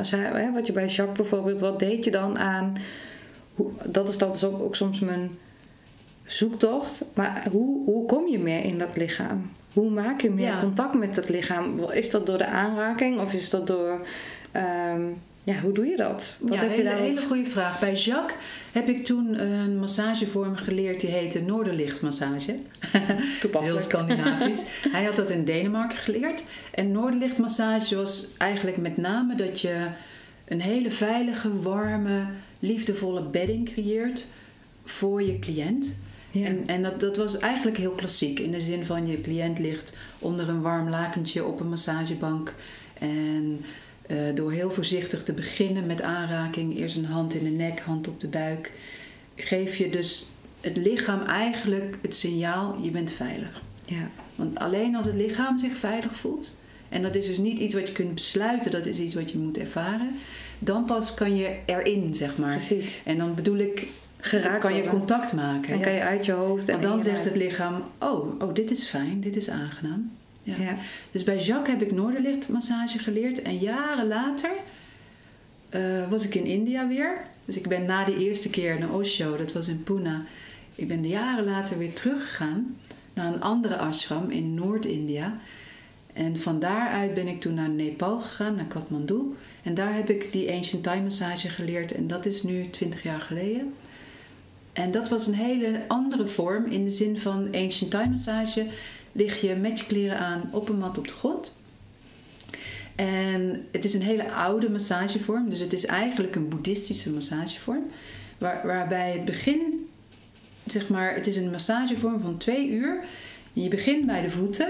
[0.52, 2.76] Wat je bij Jacques bijvoorbeeld, wat deed je dan aan?
[3.84, 5.30] Dat is dat is ook, ook soms mijn
[6.24, 7.04] zoektocht.
[7.14, 9.50] Maar hoe, hoe kom je meer in dat lichaam?
[9.72, 10.60] Hoe maak je meer Ja.
[10.60, 11.78] contact met het lichaam?
[11.90, 14.06] Is dat door de aanraking of is dat door.
[14.52, 15.00] ehm,
[15.44, 16.36] ja, hoe doe je dat?
[16.40, 17.80] Wat ja, heb je hele, daar hele goede vraag.
[17.80, 18.38] Bij Jacques
[18.72, 22.52] heb ik toen een massagevorm geleerd die heette Noorderlichtmassage.
[22.88, 23.84] Heel toepasselijk?
[23.84, 24.64] Scandinavisch.
[24.92, 26.44] Hij had dat in Denemarken geleerd.
[26.74, 29.86] En Noorderlichtmassage was eigenlijk met name dat je
[30.48, 32.24] een hele veilige, warme,
[32.62, 34.26] liefdevolle bedding creëert
[34.84, 35.96] voor je cliënt.
[36.30, 36.46] Ja.
[36.46, 38.38] En, en dat, dat was eigenlijk heel klassiek.
[38.38, 42.54] In de zin van je cliënt ligt onder een warm lakentje op een massagebank.
[42.98, 43.60] En
[44.06, 48.08] eh, door heel voorzichtig te beginnen met aanraking, eerst een hand in de nek, hand
[48.08, 48.72] op de buik,
[49.34, 50.26] geef je dus
[50.60, 53.62] het lichaam eigenlijk het signaal: je bent veilig.
[53.84, 54.10] ja.
[54.34, 56.60] Want alleen als het lichaam zich veilig voelt,
[56.92, 59.38] en dat is dus niet iets wat je kunt besluiten, dat is iets wat je
[59.38, 60.10] moet ervaren,
[60.58, 62.56] dan pas kan je erin, zeg maar.
[62.56, 63.02] precies.
[63.04, 63.86] En dan bedoel ik,
[64.24, 65.72] Geraakt kan je contact maken.
[65.72, 65.84] En ja.
[65.84, 68.84] kan je uit je hoofd en Want dan zegt het lichaam: oh, oh, dit is
[68.84, 70.10] fijn, dit is aangenaam.
[70.42, 70.54] Ja.
[70.58, 70.76] Ja.
[71.10, 73.42] Dus bij Jacques heb ik Noorderlichtmassage geleerd.
[73.42, 74.50] En jaren later
[75.68, 77.16] eh, was ik in India weer.
[77.44, 80.20] Dus ik ben na de eerste keer naar Osho, dat was in Pune.
[80.74, 82.76] Ik ben jaren later weer teruggegaan
[83.14, 85.38] naar een andere ashram in Noord-India.
[86.12, 89.34] En van daaruit ben ik toen naar Nepal gegaan, naar Kathmandu.
[89.62, 91.92] En daar heb ik die Ancient Time Massage geleerd.
[91.92, 93.74] En dat is nu 20 jaar geleden.
[94.72, 98.66] En dat was een hele andere vorm in de zin van Ancient Time Massage.
[99.12, 101.60] Lig je met je kleren aan op een mat op de grond.
[102.94, 105.50] En het is een hele oude massagevorm.
[105.50, 107.84] Dus het is eigenlijk een boeddhistische massagevorm.
[108.38, 109.88] Waar, waarbij het begin,
[110.66, 113.04] zeg maar, het is een massagevorm van twee uur.
[113.52, 114.68] Je begint bij de voeten,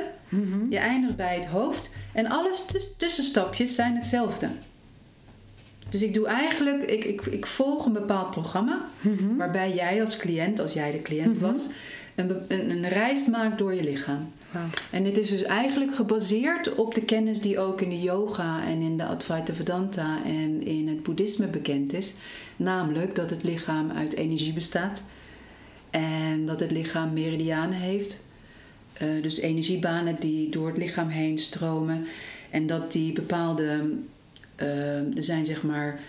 [0.68, 1.94] je eindigt bij het hoofd.
[2.12, 2.64] En alles
[2.96, 4.48] tussenstapjes zijn hetzelfde.
[5.88, 8.80] Dus ik doe eigenlijk, ik, ik, ik volg een bepaald programma.
[9.36, 11.68] Waarbij jij als cliënt, als jij de cliënt was,
[12.14, 14.32] een, een, een reis maakt door je lichaam.
[14.90, 18.80] En dit is dus eigenlijk gebaseerd op de kennis die ook in de yoga en
[18.80, 22.12] in de Advaita Vedanta en in het boeddhisme bekend is.
[22.56, 25.02] Namelijk dat het lichaam uit energie bestaat
[25.90, 28.22] en dat het lichaam meridianen heeft.
[29.02, 32.04] Eh, dus energiebanen die door het lichaam heen stromen.
[32.50, 33.90] En dat die bepaalde,
[34.56, 36.00] eh, er zijn zeg maar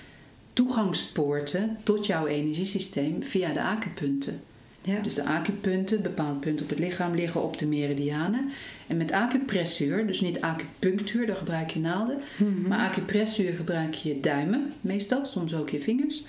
[0.54, 4.42] toegangspoorten tot jouw energiesysteem via de acupunten.
[4.82, 5.00] Ja.
[5.00, 8.50] Dus de acupunten, bepaalde punten op het lichaam, liggen op de meridianen.
[8.88, 12.18] En met acupressuur, dus niet acupunctuur, daar gebruik je naalden.
[12.38, 12.68] Mhm.
[12.68, 16.26] Maar acupressuur gebruik je je duimen, meestal, soms ook je vingers.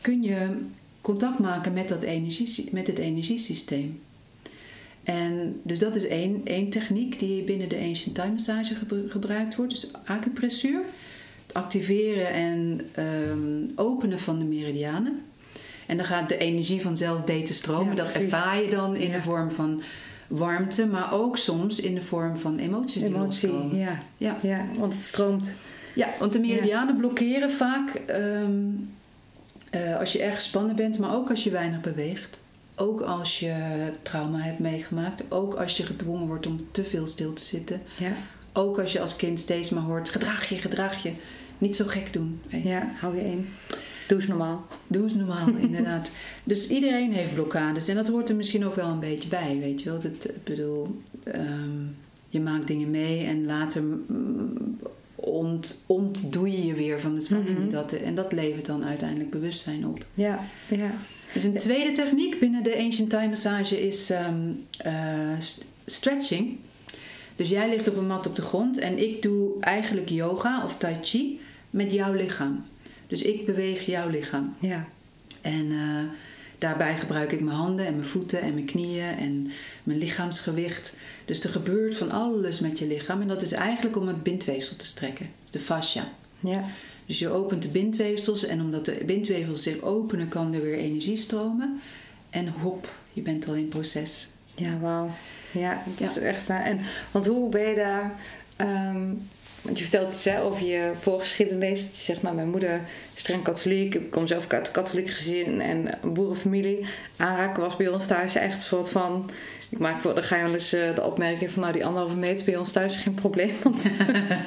[0.00, 0.56] Kun je
[1.00, 4.00] contact maken met, dat energie, met het energiesysteem.
[5.04, 9.56] En dus dat is één, één techniek die binnen de Ancient Time Massage gebru- gebruikt
[9.56, 9.72] wordt.
[9.72, 10.80] Dus acupressuur,
[11.46, 15.20] het activeren en ehm, openen van de meridianen.
[15.86, 17.96] En dan gaat de energie vanzelf beter stromen.
[17.96, 19.16] Ja, dat ervaar je dan in Ja.
[19.16, 19.82] de vorm van
[20.28, 23.98] warmte, maar ook soms in de vorm van emoties die Emotie, ja.
[24.16, 24.36] Ja.
[24.42, 24.64] ja.
[24.78, 25.54] Want het stroomt.
[25.94, 28.52] Ja, want de meridianen blokkeren vaak ehm,
[29.70, 32.40] eh, als je erg gespannen bent, maar ook als je weinig beweegt.
[32.82, 33.54] Ook als je
[34.02, 35.24] trauma hebt meegemaakt.
[35.28, 37.80] Ook als je gedwongen wordt om te veel stil te zitten.
[37.98, 38.12] Ja.
[38.52, 41.12] Ook als je als kind steeds maar hoort: gedraag je, gedraag je.
[41.58, 42.40] Niet zo gek doen.
[42.50, 42.68] weet je.
[42.68, 43.48] ja, hou je in.
[44.08, 44.66] Doe eens normaal.
[44.86, 46.10] Doe eens normaal, inderdaad.
[46.44, 47.88] Dus iedereen heeft blokkades.
[47.88, 50.00] En dat hoort er misschien ook wel een beetje bij, weet je wel.
[50.00, 51.80] Dat, ik bedoel, ehm,
[52.28, 54.78] je maakt dingen mee en later mm,
[55.24, 57.58] ont, ontdoe je je weer van de spanning.
[57.58, 60.04] Die dat, en dat levert dan uiteindelijk bewustzijn op.
[60.14, 60.94] Ja, ja.
[61.32, 64.92] Dus een tweede techniek binnen de Ancient Time Massage is ehm, eh,
[65.38, 66.56] st- stretching.
[67.36, 70.76] Dus jij ligt op een mat op de grond en ik doe eigenlijk yoga of
[70.76, 72.62] tai chi met jouw lichaam.
[73.06, 74.52] Dus ik beweeg jouw lichaam.
[74.60, 74.84] Ja.
[75.40, 75.98] En eh,
[76.62, 79.50] daarbij gebruik ik mijn handen en mijn voeten en mijn knieën en
[79.82, 80.94] mijn lichaamsgewicht.
[81.24, 83.20] Dus er gebeurt van alles met je lichaam.
[83.20, 86.12] En dat is eigenlijk om het bindweefsel te strekken, de fascia.
[86.40, 86.64] Ja.
[87.06, 91.16] Dus je opent de bindweefsels en omdat de bindweefsels zich openen, kan er weer energie
[91.16, 91.80] stromen.
[92.30, 94.28] En hop, je bent al in proces.
[94.54, 95.10] Ja, wauw.
[95.50, 96.48] Ja, dat is echt...
[96.48, 98.14] En, want hoe ben je daar...
[98.56, 99.10] ehm,
[99.62, 101.80] want je vertelt iets hè, over je voorgeschiedenis.
[101.80, 102.74] Je zegt, nou, mijn moeder
[103.14, 103.94] is streng katholiek.
[103.94, 106.86] Ik kom zelf uit een katholiek gezin en een boerenfamilie.
[107.16, 109.30] Aanraken was bij ons thuis echt een soort van...
[109.70, 111.60] Ik maak voor, dan ga je wel eens eh, de opmerking van...
[111.62, 113.52] Nou, die anderhalve meter bij ons thuis is geen probleem.
[113.62, 113.82] Want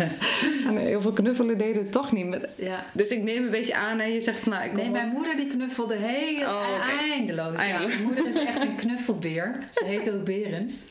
[0.78, 2.38] heel veel knuffelen deden het toch niet.
[2.56, 2.86] Ja.
[2.94, 5.36] Dus ik neem een beetje aan en je zegt, nou, ik kom Nee, mijn moeder
[5.36, 6.64] die knuffelde heel Oh,
[7.12, 7.54] eindeloos.
[7.54, 7.92] Ja, Eindeloos.
[7.94, 9.56] mijn moeder is echt een knuffelbeer.
[9.72, 10.84] Ze heet ook Berens.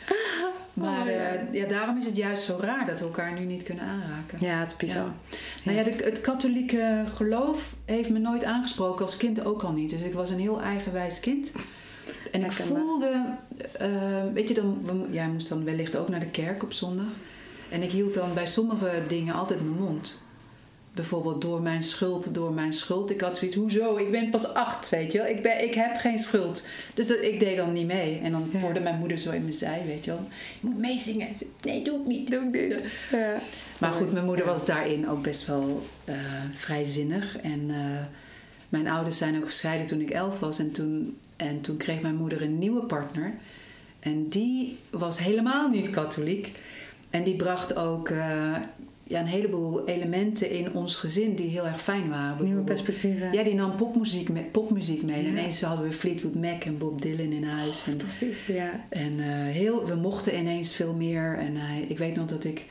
[0.74, 1.12] Maar Oh, ja.
[1.12, 4.38] eh, ja, daarom is het juist zo raar dat we elkaar nu niet kunnen aanraken.
[4.40, 5.12] Ja, het is bizar.
[5.64, 9.90] Nou ja, de, het katholieke geloof heeft me nooit aangesproken, als kind ook al niet.
[9.90, 11.52] Dus ik was een heel eigenwijs kind.
[12.32, 13.24] En ik voelde,
[13.72, 13.88] eh,
[14.34, 17.12] weet je, dan, jij moest dan wellicht ook naar de kerk op zondag.
[17.70, 20.22] En ik hield dan bij sommige dingen altijd mijn mond.
[20.94, 23.10] Bijvoorbeeld door mijn schuld, door mijn schuld.
[23.10, 23.96] Ik had zoiets, hoezo?
[23.96, 25.26] Ik ben pas acht, weet je wel.
[25.26, 26.66] Ik, ben, ik heb geen schuld.
[26.94, 28.20] Dus dat, ik deed dan niet mee.
[28.22, 28.58] En dan Ja.
[28.58, 30.20] hoorde mijn moeder zo in mijn zij, weet je wel.
[30.60, 31.34] Je moet meezingen.
[31.34, 32.30] Zei, Nee, doe ik niet.
[32.30, 32.84] Doe ik niet.
[33.10, 33.36] Ja.
[33.80, 36.14] Maar goed, mijn moeder was daarin ook best wel eh,
[36.52, 37.38] vrijzinnig.
[37.38, 37.76] En eh,
[38.68, 40.58] mijn ouders zijn ook gescheiden toen ik elf was.
[40.58, 43.34] En toen, en toen kreeg mijn moeder een nieuwe partner.
[44.00, 46.52] En die was helemaal niet katholiek.
[47.10, 48.54] En die bracht ook eh,
[49.14, 52.44] ja, een heleboel elementen in ons gezin die heel erg fijn waren.
[52.44, 53.32] Nieuwe perspectieven.
[53.32, 55.22] Ja, die nam popmuziek mee, popmuziek mee.
[55.22, 55.28] Ja.
[55.28, 57.76] Ineens hadden we Fleetwood Mac en Bob Dylan in huis.
[57.76, 58.80] Fantastisch, ja.
[58.88, 61.38] en eh, heel, we mochten ineens veel meer.
[61.38, 62.64] En hij, ik weet nog dat ik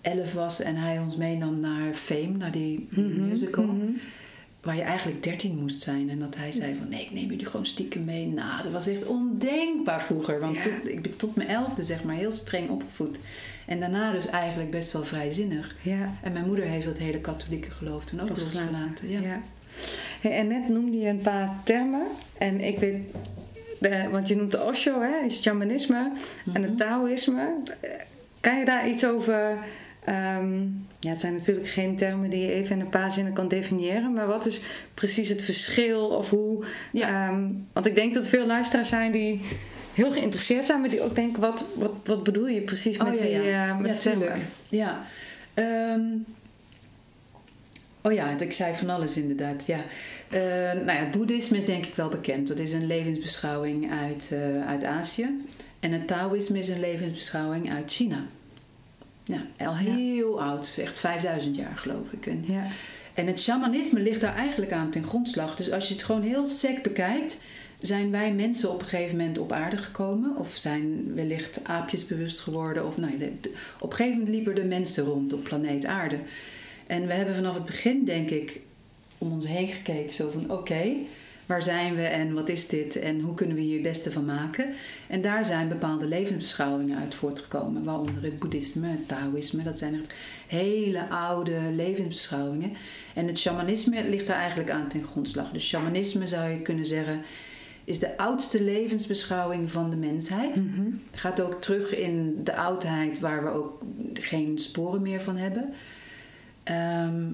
[0.00, 3.64] elf was en hij ons meenam naar Fame, naar die, Mhm, musical.
[3.64, 3.84] mhm.
[4.62, 6.10] waar je eigenlijk 13 moest zijn.
[6.10, 8.26] En dat hij zei van nee, ik neem jullie gewoon stiekem mee.
[8.26, 10.40] Nou, dat was echt ondenkbaar vroeger.
[10.40, 10.62] Want Ja.
[10.62, 13.18] toen- ik ben tot mijn elfde zeg maar heel streng opgevoed.
[13.68, 15.76] En daarna dus eigenlijk best wel vrijzinnig.
[15.82, 16.10] Ja.
[16.22, 18.70] En mijn moeder heeft dat hele katholieke geloof toen ook Losgelaten.
[18.70, 19.10] losgelaten.
[19.10, 19.20] Ja.
[19.20, 19.40] Ja.
[20.20, 22.02] Hey, en net noemde je een paar termen.
[22.38, 22.96] En ik weet,
[23.80, 26.12] de, want je noemt de Osho, hè, is het shamanisme
[26.52, 27.54] en het Taoïsme.
[27.80, 27.90] Eh,
[28.40, 29.58] Kan je daar iets over...
[30.04, 30.60] ehm,
[31.00, 34.12] ja, het zijn natuurlijk geen termen die je even in een paar zinnen kan definiëren.
[34.12, 34.60] Maar wat is
[34.94, 36.64] precies het verschil of hoe...
[36.92, 37.28] Ja.
[37.28, 39.40] ehm, want ik denk dat veel luisteraars zijn die
[39.98, 40.80] heel geïnteresseerd zijn.
[40.80, 43.68] Maar die ook denken, wat, wat, wat bedoel je precies met Oh, ja, die ja.
[43.68, 44.36] eh, met Ja, tuurlijk.
[44.68, 45.02] Ja.
[45.54, 46.00] Ehm,
[48.02, 49.66] oh ja, ik zei van alles inderdaad.
[49.66, 49.78] Ja.
[50.28, 50.40] Eh,
[50.72, 52.48] nou ja, het boeddhisme is denk ik wel bekend.
[52.48, 55.28] Dat is een levensbeschouwing uit, eh, uit Azië.
[55.80, 58.24] En het Taoïsme is een levensbeschouwing uit China.
[59.24, 60.76] Ja, al heel oud.
[60.80, 62.26] Echt 5000 jaar geloof ik.
[62.26, 62.62] En, Ja.
[63.14, 65.56] en het shamanisme ligt daar eigenlijk aan ten grondslag.
[65.56, 67.38] Dus als je het gewoon heel sec bekijkt,
[67.80, 70.36] zijn wij mensen op een gegeven moment op aarde gekomen.
[70.36, 72.86] Of zijn wellicht aapjes bewust geworden.
[72.86, 76.18] Of nou, de- de- op een gegeven moment liepen er mensen rond op planeet aarde.
[76.86, 78.60] En we hebben vanaf het begin, denk ik,
[79.18, 80.12] om ons heen gekeken.
[80.14, 80.84] Zo van, oké,
[81.46, 82.96] waar zijn we en wat is dit?
[82.96, 84.74] En hoe kunnen we hier het beste van maken?
[85.06, 87.84] En daar zijn bepaalde levensbeschouwingen uit voortgekomen.
[87.84, 89.62] Waaronder het boeddhisme, het taoïsme.
[89.62, 90.12] Dat zijn echt
[90.46, 92.72] hele oude levensbeschouwingen.
[93.14, 95.50] En het shamanisme ligt daar eigenlijk aan ten grondslag.
[95.50, 97.22] Dus shamanisme zou je kunnen zeggen
[97.88, 100.56] is de oudste levensbeschouwing van de mensheid.
[101.10, 105.72] Het gaat ook terug in de oudheid waar we ook geen sporen meer van hebben.
[106.62, 107.24] Ehm,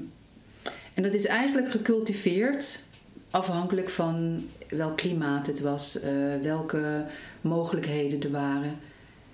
[0.94, 2.84] en dat is eigenlijk gecultiveerd
[3.30, 6.12] afhankelijk van welk klimaat het was, eh,
[6.42, 7.06] welke
[7.40, 8.70] mogelijkheden er waren.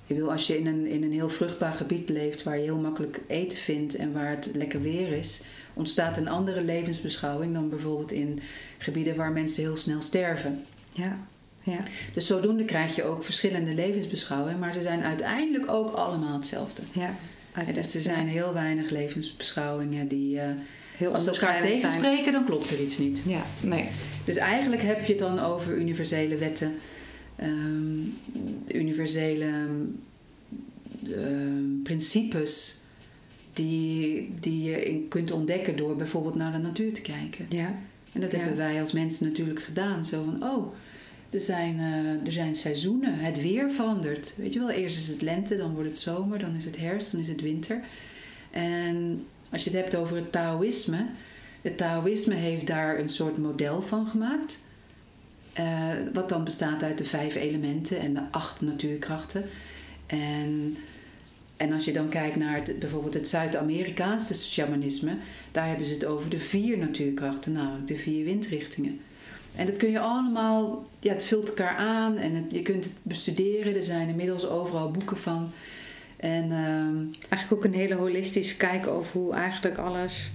[0.07, 2.81] Ik bedoel, als je in een, in een heel vruchtbaar gebied leeft waar je heel
[2.81, 5.43] makkelijk eten vindt en waar het lekker weer is,
[5.75, 8.41] ontstaat een andere levensbeschouwing dan bijvoorbeeld in
[8.79, 10.65] gebieden waar mensen heel snel sterven.
[10.93, 11.19] Ja.
[11.65, 11.79] Ja.
[12.15, 16.83] Dus zodoende krijg je ook verschillende levensbeschouwingen, maar ze zijn uiteindelijk ook allemaal hetzelfde.
[16.93, 17.15] Ja.
[17.53, 20.49] En dus er zijn heel weinig levensbeschouwingen die, eh,
[20.97, 21.73] heel als ze elkaar zijn.
[21.73, 23.23] tegenspreken, dan klopt er iets niet.
[23.27, 23.89] Ja, nee.
[24.25, 26.75] Dus eigenlijk heb je het dan over universele wetten,
[27.37, 27.99] ehm,
[28.75, 29.51] universele
[31.05, 32.81] ehm, principes
[33.53, 37.47] die, die je in- kunt ontdekken door bijvoorbeeld naar de natuur te kijken.
[37.49, 37.75] Ja.
[38.13, 38.39] En dat Ja.
[38.39, 40.05] hebben wij als mensen natuurlijk gedaan.
[40.05, 40.75] Zo van, oh,
[41.31, 44.35] er zijn, eh, er zijn seizoenen, het weer verandert.
[44.37, 47.13] Weet je wel, eerst is het lente, dan wordt het zomer, dan is het herfst,
[47.13, 47.81] dan is het winter.
[48.51, 51.07] En als je het hebt over het Taoïsme,
[51.63, 54.63] het Taoïsme heeft daar een soort model van gemaakt.
[55.53, 59.45] Eh, wat dan bestaat uit de vijf elementen en de acht natuurkrachten.
[60.07, 60.77] En,
[61.61, 65.17] en als je dan kijkt naar het, bijvoorbeeld het Zuid-Amerikaanse shamanisme,
[65.53, 69.01] daar hebben ze het over de vier natuurkrachten, namelijk de vier windrichtingen.
[69.57, 72.93] En dat kun je allemaal, ja, het vult elkaar aan en het, je kunt het
[73.03, 73.75] bestuderen.
[73.75, 75.51] Er zijn inmiddels overal boeken van.
[76.17, 76.97] En ehm,
[77.29, 80.31] Eigenlijk ook een hele holistische kijk over hoe eigenlijk alles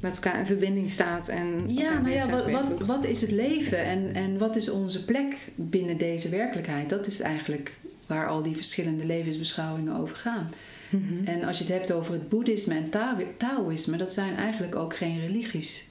[0.00, 1.28] met elkaar in verbinding staat.
[1.28, 5.04] En Ja, nou ja, wat, wat, wat is het leven en, en wat is onze
[5.04, 6.88] plek binnen deze werkelijkheid?
[6.88, 10.50] Dat is eigenlijk waar al die verschillende levensbeschouwingen over gaan.
[10.90, 11.24] Mhm.
[11.24, 14.96] En als je het hebt over het boeddhisme en Tao- taoïsme, dat zijn eigenlijk ook
[14.96, 15.86] geen religies.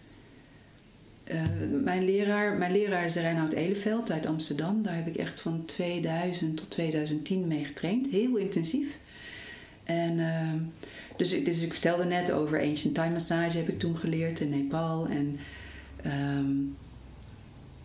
[1.23, 1.41] Eh,
[1.83, 4.83] mijn, leraar, mijn leraar is Reinhard Eleveld uit Amsterdam.
[4.83, 8.07] Daar heb ik echt van 2000 tot 2010 mee getraind.
[8.07, 8.97] Heel intensief.
[9.83, 10.57] En, ehm,
[11.17, 14.49] dus, ik- dus ik vertelde net over Ancient Time Massage heb ik toen geleerd in
[14.49, 15.07] Nepal.
[15.07, 15.37] En
[16.03, 16.55] ehm,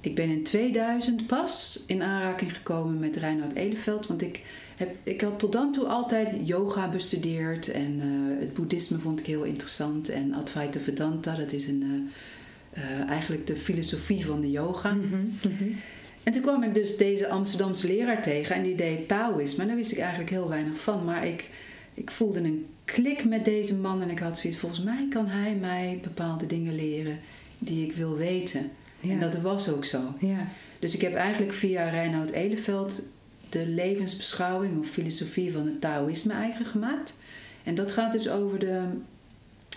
[0.03, 4.07] ik ben in 2000 pas in aanraking gekomen met Reinhard Eleveld.
[4.07, 4.43] Want ik,
[4.77, 7.71] heb, ik had tot dan toe altijd yoga bestudeerd.
[7.71, 10.09] En eh, het boeddhisme vond ik heel interessant.
[10.09, 12.11] En Advaita Vedanta, dat is een,
[12.73, 14.93] eh, eh, eigenlijk de filosofie van de yoga.
[14.93, 15.71] Mhm, mhm.
[16.23, 19.63] En toen kwam ik dus deze Amsterdamse leraar tegen en die deed Taoïsme.
[19.63, 21.05] En daar wist ik eigenlijk heel weinig van.
[21.05, 21.49] Maar ik,
[21.95, 25.55] ik voelde een klik met deze man en ik had zoiets, volgens mij kan hij
[25.55, 27.19] mij bepaalde dingen leren
[27.59, 28.71] die ik wil weten.
[29.03, 29.11] Ja.
[29.13, 30.01] En dat was ook zo.
[30.19, 30.47] Ja.
[30.79, 33.03] Dus ik heb eigenlijk via Reinhard Eleveld
[33.49, 37.17] de levensbeschouwing of filosofie van het Taoïsme eigen gemaakt.
[37.65, 38.83] En dat gaat dus over de,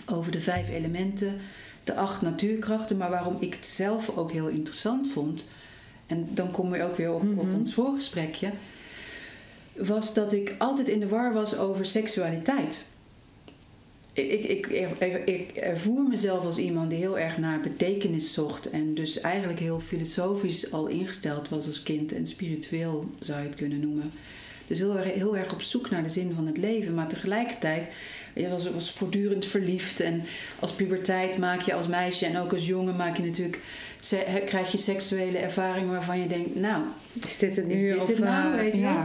[0.06, 1.36] over de vijf elementen,
[1.84, 2.98] de acht natuurkrachten.
[2.98, 5.50] Maar waarom ik het zelf ook heel interessant vond,
[6.08, 7.56] en dan kom je ook weer op, op Mhm.
[7.56, 8.52] ons voorgesprekje,
[9.74, 12.88] was dat ik altijd in de war was over seksualiteit.
[14.16, 18.94] Ik, ik, ik, ik ervoer mezelf als iemand die heel erg naar betekenis zocht en
[18.94, 23.80] dus eigenlijk heel filosofisch al ingesteld was als kind en spiritueel zou je het kunnen
[23.80, 24.12] noemen.
[24.68, 26.94] Dus heel erg, heel erg op zoek naar de zin van het leven.
[26.94, 27.88] Maar tegelijkertijd
[28.34, 30.00] je was, was voortdurend verliefd.
[30.00, 30.24] En
[30.60, 33.60] als puberteit maak je als meisje en ook als jongen maak je natuurlijk...
[34.46, 36.56] krijg je seksuele ervaringen waarvan je denkt...
[36.56, 36.84] Nou,
[37.26, 37.74] Is dit het nu?
[37.74, 38.54] is dit of, het nou?
[38.54, 39.04] eh, Weet je wel?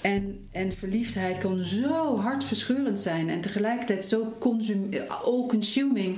[0.00, 6.16] En, en verliefdheid kan zo hartverscheurend zijn en tegelijkertijd zo consum, all-consuming.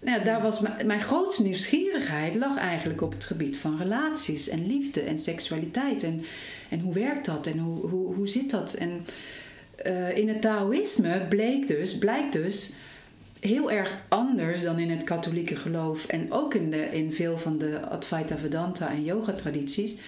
[0.00, 4.48] Nou, ja, daar was mijn, mijn grootste nieuwsgierigheid lag eigenlijk op het gebied van relaties
[4.48, 6.02] en liefde en seksualiteit.
[6.02, 6.24] En,
[6.68, 8.74] en hoe werkt dat en hoe, hoe, hoe zit dat?
[8.74, 9.04] En
[9.76, 12.72] eh, in het Taoïsme bleek dus, blijkt dus
[13.40, 17.58] heel erg anders dan in het katholieke geloof en ook in, de, in veel van
[17.58, 19.98] de Advaita Vedanta en yoga tradities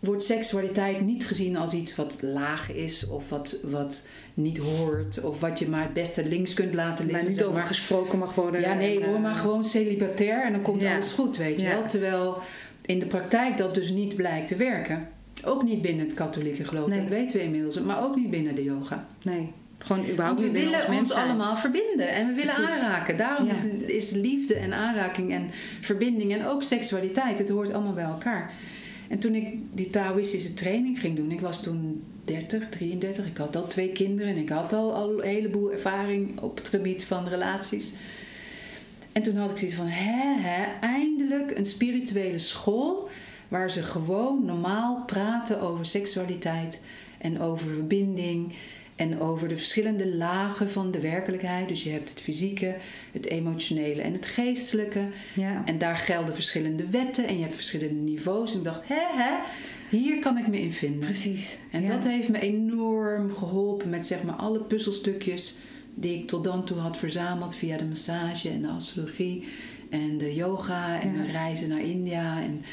[0.00, 5.40] wordt seksualiteit niet gezien als iets wat laag is of wat, wat niet hoort of
[5.40, 7.26] wat je maar het beste links kunt laten Maar liggen.
[7.28, 7.66] niet zeg over maar.
[7.68, 8.60] gesproken mag worden.
[8.60, 10.94] Ja, nee, word eh, maar gewoon celibatair en dan komt Ja.
[10.94, 11.72] alles goed, weet je Ja.
[11.74, 11.84] wel.
[11.86, 12.38] Terwijl
[12.86, 15.08] in de praktijk dat dus niet blijkt te werken.
[15.44, 16.98] Ook niet binnen het katholieke geloof, Nee.
[17.00, 17.80] dat weten we inmiddels.
[17.80, 19.06] Maar ook niet binnen de yoga.
[19.24, 22.70] Nee, gewoon überhaupt Want we niet willen ons allemaal verbinden en we willen Precies.
[22.74, 23.16] aanraken.
[23.16, 23.52] Daarom Ja.
[23.52, 28.52] is, is liefde en aanraking en verbinding en ook seksualiteit, het hoort allemaal bij elkaar.
[29.10, 33.56] En toen ik die Taoïstische training ging doen, ik was toen 30, 33, ik had
[33.56, 37.28] al twee kinderen en ik had al, al een heleboel ervaring op het gebied van
[37.28, 37.92] relaties.
[39.12, 43.08] En toen had ik zoiets van, hè, hè, eindelijk een spirituele school
[43.48, 46.80] waar ze gewoon normaal praten over seksualiteit
[47.18, 48.52] en over verbinding
[49.00, 51.68] en over de verschillende lagen van de werkelijkheid.
[51.68, 52.76] Dus je hebt het fysieke,
[53.12, 55.00] het emotionele en het geestelijke.
[55.34, 55.62] Ja.
[55.64, 58.52] En daar gelden verschillende wetten en je hebt verschillende niveaus.
[58.52, 59.34] En ik dacht, hè, hè,
[59.96, 61.00] hier kan ik me in vinden.
[61.00, 61.58] Precies.
[61.70, 61.88] En ja.
[61.88, 65.56] dat heeft me enorm geholpen met zeg maar alle puzzelstukjes
[65.94, 69.44] die ik tot dan toe had verzameld via de massage en de astrologie
[69.90, 71.16] en de yoga en Ja.
[71.16, 72.42] mijn reizen naar India.
[72.42, 72.64] En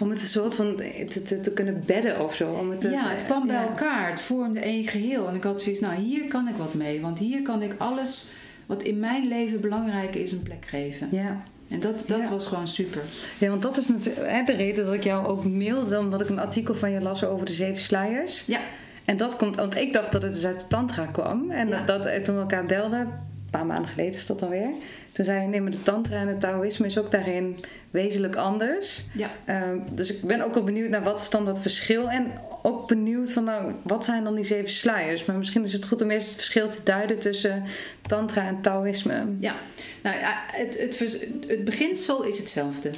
[0.00, 0.76] Om het een soort van
[1.08, 2.50] te, te, te kunnen bedden of zo.
[2.50, 3.62] Om het te- ja, het kwam bij ja.
[3.68, 5.28] elkaar, het vormde één geheel.
[5.28, 8.28] En ik had zoiets, nou hier kan ik wat mee, want hier kan ik alles
[8.66, 11.08] wat in mijn leven belangrijk is een plek geven.
[11.10, 11.42] Ja.
[11.68, 12.30] En dat, dat Ja.
[12.30, 13.02] was gewoon super.
[13.38, 15.98] ja, want dat is natuurlijk de reden dat ik jou ook mailde.
[15.98, 18.44] Omdat ik een artikel van je las over de zeven sluiers.
[18.46, 18.60] Ja,
[19.04, 21.50] En dat komt, want ik dacht dat het dus uit de tantra kwam.
[21.50, 21.84] En Ja.
[21.84, 23.08] dat, dat toen we elkaar belden,
[23.56, 24.70] paar maanden geleden is dat alweer.
[25.12, 29.04] Toen zei je, nee, maar de tantra en het taoïsme is ook daarin wezenlijk anders.
[29.14, 29.30] ja.
[29.44, 32.10] Ehm, dus ik ben ook wel benieuwd naar wat is dan dat verschil.
[32.10, 35.24] En ook benieuwd van, nou, wat zijn dan die zeven sluiers?
[35.24, 37.64] Maar misschien is het goed om eerst het verschil te duiden tussen
[38.06, 39.24] tantra en taoïsme.
[39.38, 39.54] Ja,
[40.02, 40.16] nou,
[40.52, 42.90] het, het, het beginsel is hetzelfde.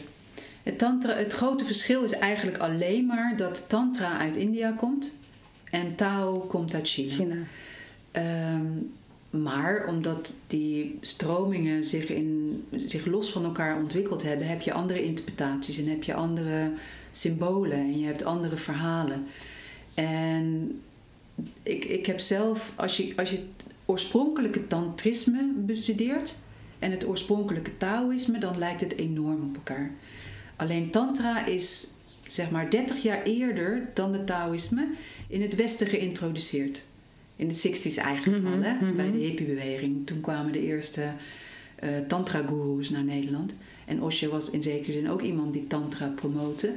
[0.62, 5.16] Het, tantra, het grote verschil is eigenlijk alleen maar dat tantra uit India komt
[5.70, 7.14] en Tao komt uit China.
[7.14, 7.36] China.
[8.10, 8.66] Ehm,
[9.30, 15.02] maar omdat die stromingen zich, in, zich los van elkaar ontwikkeld hebben, heb je andere
[15.02, 16.72] interpretaties en heb je andere
[17.10, 19.26] symbolen en je hebt andere verhalen.
[19.94, 20.80] En
[21.62, 26.36] ik, ik heb zelf, als je, als je het oorspronkelijke tantrisme bestudeert
[26.78, 29.90] en het oorspronkelijke Taoïsme, dan lijkt het enorm op elkaar.
[30.56, 31.92] Alleen Tantra is
[32.26, 34.88] zeg maar 30 jaar eerder dan het Taoïsme
[35.28, 36.86] in het Westen geïntroduceerd.
[37.38, 38.72] In de 60s eigenlijk Mhm, al, hè?
[38.74, 38.96] mhm.
[38.96, 40.06] bij de hippiebeweging.
[40.06, 41.02] Toen kwamen de eerste
[41.74, 43.52] eh tantra-goeroes naar Nederland.
[43.86, 46.70] En Osho was in zekere zin ook iemand die tantra promote.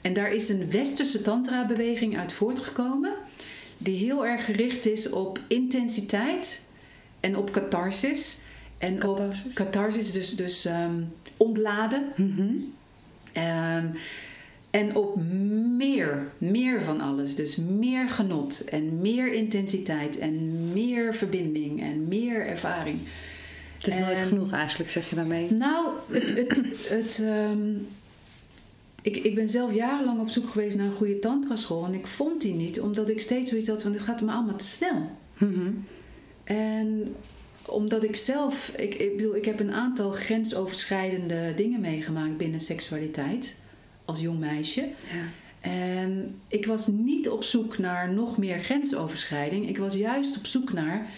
[0.00, 3.12] En daar is een westerse tantra-beweging uit voortgekomen...
[3.78, 6.62] die heel erg gericht is op intensiteit
[7.20, 8.38] en op catharsis.
[8.78, 9.44] En Catharsis?
[9.46, 10.94] op catharsis, dus, dus ehm,
[11.36, 12.04] ontladen.
[12.16, 12.46] Mhm.
[13.32, 13.86] Ehm,
[14.76, 15.16] en op
[15.76, 17.34] meer, meer van alles.
[17.34, 22.98] Dus meer genot en meer intensiteit en meer verbinding en meer ervaring.
[23.76, 25.52] Het is nooit En- genoeg eigenlijk, zeg je daarmee.
[25.52, 27.74] Nou, het, het, het, ehm,
[29.02, 31.84] ik, ik ben zelf jarenlang op zoek geweest naar een goede tantraschool.
[31.84, 33.92] En ik vond die niet, omdat ik steeds zoiets had van...
[33.92, 35.10] dit gaat me allemaal te snel.
[35.38, 35.70] Mhm.
[36.44, 37.14] En
[37.62, 43.56] omdat ik zelf, ik, ik bedoel, ik heb een aantal grensoverschrijdende dingen meegemaakt binnen seksualiteit
[44.06, 44.80] als jong meisje.
[44.80, 45.70] Ja.
[45.70, 49.68] En ik was niet op zoek naar nog meer grensoverschrijding.
[49.68, 51.10] Ik was juist op zoek naar,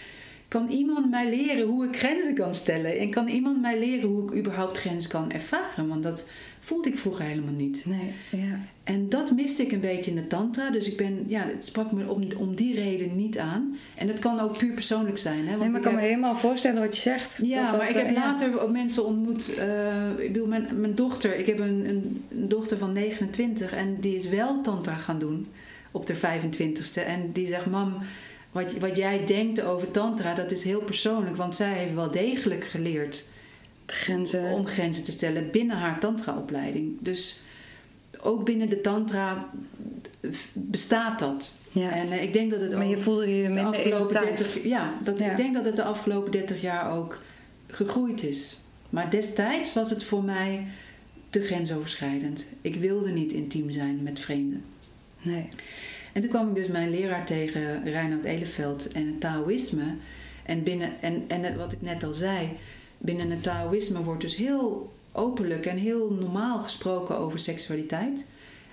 [0.49, 2.97] kan iemand mij leren hoe ik grenzen kan stellen?
[2.99, 5.87] En kan iemand mij leren hoe ik überhaupt grenzen kan ervaren?
[5.87, 6.27] Want dat
[6.59, 7.85] voelde ik vroeger helemaal niet.
[7.85, 8.59] Nee, ja.
[8.83, 10.69] En dat miste ik een beetje in de tantra.
[10.69, 13.77] Dus ik ben, ja, het sprak me om, om die reden niet aan.
[13.95, 15.37] En dat kan ook puur persoonlijk zijn.
[15.39, 15.45] Hè?
[15.49, 17.39] Want Nee, maar ik kan heb- me helemaal voorstellen wat je zegt.
[17.43, 18.19] ja, Dat dat, maar ik heb eh, ja.
[18.19, 19.53] later ook mensen ontmoet.
[19.55, 23.97] eh, ik bedoel, mijn, mijn dochter, ik heb een, een, een dochter van 29 en
[23.99, 25.45] die is wel tantra gaan doen
[25.91, 27.05] op de 25ste.
[27.05, 27.93] En die zegt: Mam,
[28.51, 31.35] wat, wat jij denkt over tantra, dat is heel persoonlijk.
[31.35, 33.27] Want zij heeft wel degelijk geleerd
[33.85, 34.51] Grenzen.
[34.51, 36.97] om grenzen te stellen binnen haar tantra-opleiding.
[36.99, 37.41] Dus
[38.21, 39.49] ook binnen de tantra
[40.53, 41.51] bestaat dat.
[41.71, 41.91] Ja.
[41.91, 44.39] En eh, ik denk dat het maar je voelde je de afgelopen thuis.
[44.39, 45.31] 30, ja, dat, Ja.
[45.31, 47.21] ik denk dat het de afgelopen 30 jaar ook
[47.67, 48.59] gegroeid is.
[48.89, 50.67] Maar destijds was het voor mij
[51.29, 52.45] te grensoverschrijdend.
[52.61, 54.63] Ik wilde niet intiem zijn met vreemden.
[55.21, 55.47] Nee.
[56.19, 59.95] En toen kwam ik dus mijn leraar tegen, Reinhard Eleveld, en het Taoïsme.
[60.45, 62.49] En, binnen, en, en wat ik net al zei,
[62.97, 68.25] binnen het Taoïsme wordt dus heel openlijk en heel normaal gesproken over seksualiteit.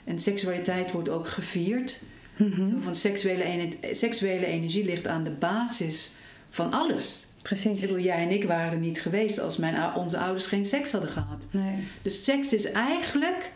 [0.05, 2.03] En seksualiteit wordt ook gevierd.
[2.37, 2.71] Mhm.
[2.71, 6.15] Zo Van seksuele, seksuele energie ligt aan de basis
[6.49, 7.27] van alles.
[7.37, 7.81] Ik Precies.
[7.81, 11.11] bedoel, jij en ik waren er niet geweest als mijn, onze ouders geen seks hadden
[11.11, 11.47] gehad.
[11.51, 11.85] Nee.
[12.03, 13.53] Dus seks is eigenlijk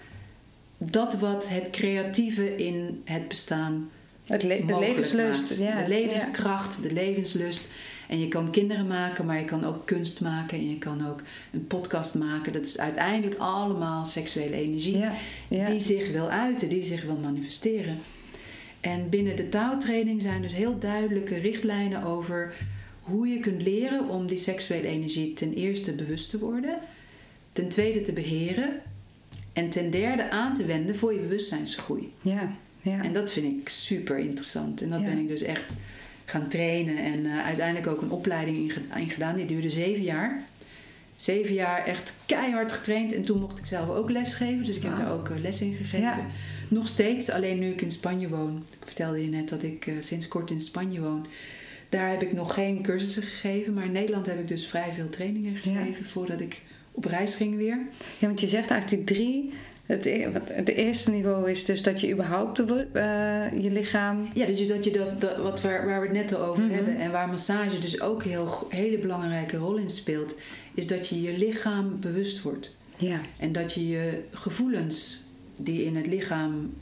[0.83, 3.91] dat wat het creatieve in het bestaan
[4.25, 5.59] Het, le- de levenslust.
[5.59, 5.59] maakt.
[5.59, 5.83] Ja.
[5.83, 7.69] De levenskracht, de levenslust.
[8.09, 10.59] En je kan kinderen maken, maar je kan ook kunst maken.
[10.59, 11.23] En je kan ook
[11.53, 12.53] een podcast maken.
[12.53, 14.99] Dat is uiteindelijk allemaal seksuele energie.
[15.49, 15.65] Ja.
[15.65, 17.99] Die zich wil uiten, die zich wil manifesteren.
[18.81, 22.55] En binnen de touwtraining zijn dus heel duidelijke richtlijnen over
[23.01, 26.79] hoe je kunt leren om die seksuele energie ten eerste bewust te worden,
[27.53, 28.83] ten tweede te beheren
[29.53, 32.13] en ten derde aan te wenden voor je bewustzijnsgroei.
[32.23, 32.53] ja.
[32.83, 33.03] ja.
[33.03, 34.83] En dat vind ik super interessant.
[34.83, 35.07] En dat Ja.
[35.07, 35.65] ben ik dus echt
[36.25, 39.37] gaan trainen en eh, uiteindelijk ook een opleiding in, ge- in gedaan.
[39.37, 40.43] Die duurde zeven jaar.
[41.17, 43.13] Zeven jaar echt keihard getraind.
[43.13, 44.65] En toen mocht ik zelf ook les geven.
[44.65, 46.01] Dus ik heb daar ook eh, les in gegeven.
[46.01, 46.27] Ja.
[46.69, 48.65] Nog steeds, alleen nu ik in Spanje woon.
[48.81, 51.27] Ik vertelde je net dat ik eh, sinds kort in Spanje woon.
[51.89, 53.75] Daar heb ik nog geen cursussen gegeven.
[53.75, 55.59] Maar in Nederland heb ik dus vrij veel trainingen Ja.
[55.59, 57.79] gegeven voordat ik op reis ging weer.
[58.19, 59.53] Ja, want je zegt eigenlijk die drie.
[59.87, 64.29] Het, e- wat- het eerste niveau is dus dat je überhaupt de, eh, je lichaam.
[64.35, 66.73] Ja, dus dat je dat, dat wat waar, waar we het net al over Mhm.
[66.75, 70.37] hebben en waar massage dus ook een heel, hele belangrijke rol in speelt,
[70.75, 72.77] is dat je je lichaam bewust wordt.
[72.97, 73.21] Ja.
[73.39, 75.25] En dat je je gevoelens
[75.63, 76.73] die in het lichaam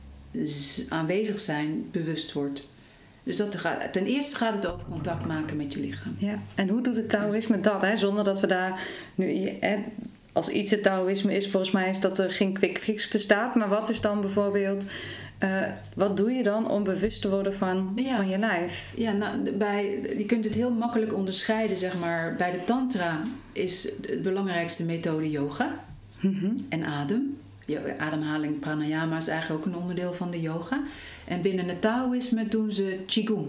[0.88, 2.68] aanwezig zijn, bewust wordt.
[3.28, 6.14] Dus dat gaat, ten eerste gaat het over contact maken met je lichaam.
[6.18, 6.38] ja.
[6.54, 7.82] En hoe doet het Taoïsme dat?
[7.82, 7.96] Hè?
[7.96, 8.80] Zonder dat we daar
[9.14, 9.48] nu.
[9.60, 9.76] Hè,
[10.32, 13.54] als iets het Taoïsme is, volgens mij is dat er geen quick fix bestaat.
[13.54, 14.86] Maar wat is dan bijvoorbeeld.
[15.38, 15.62] eh,
[15.94, 18.16] wat doe je dan om bewust te worden van, Ja.
[18.16, 18.92] van je lijf?
[18.96, 22.34] Ja, nou, bij, je kunt het heel makkelijk onderscheiden, zeg maar.
[22.34, 23.20] Bij de tantra
[23.52, 25.74] is de belangrijkste methode yoga.
[26.20, 26.50] Mhm.
[26.68, 27.36] en adem.
[27.98, 30.82] Ademhaling, pranayama is eigenlijk ook een onderdeel van de yoga.
[31.24, 33.46] En binnen het Taoïsme doen ze Qigong.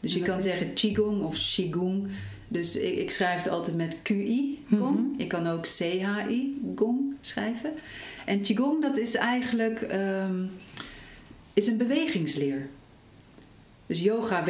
[0.00, 2.08] Dus je kan zeggen Qigong of Qigong.
[2.48, 4.98] Dus ik, ik schrijf het altijd met QI, Gong.
[4.98, 5.20] Mhm.
[5.20, 7.72] Je kan ook CHI, Gong, schrijven.
[8.26, 10.44] En Qigong, dat is eigenlijk ehm,
[11.52, 12.68] is een bewegingsleer.
[13.86, 14.44] Dus yoga,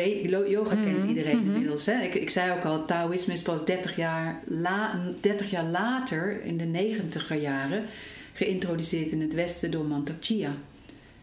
[0.49, 1.47] yoga kent Mhm, iedereen mhm.
[1.47, 1.87] inmiddels.
[1.87, 2.03] Hè?
[2.03, 6.57] Ik, ik zei ook al, Taoïsme is pas 30 jaar, la, 30 jaar later, in
[6.57, 7.85] de 90er jaren,
[8.33, 10.57] geïntroduceerd in het Westen door Mantak Chia.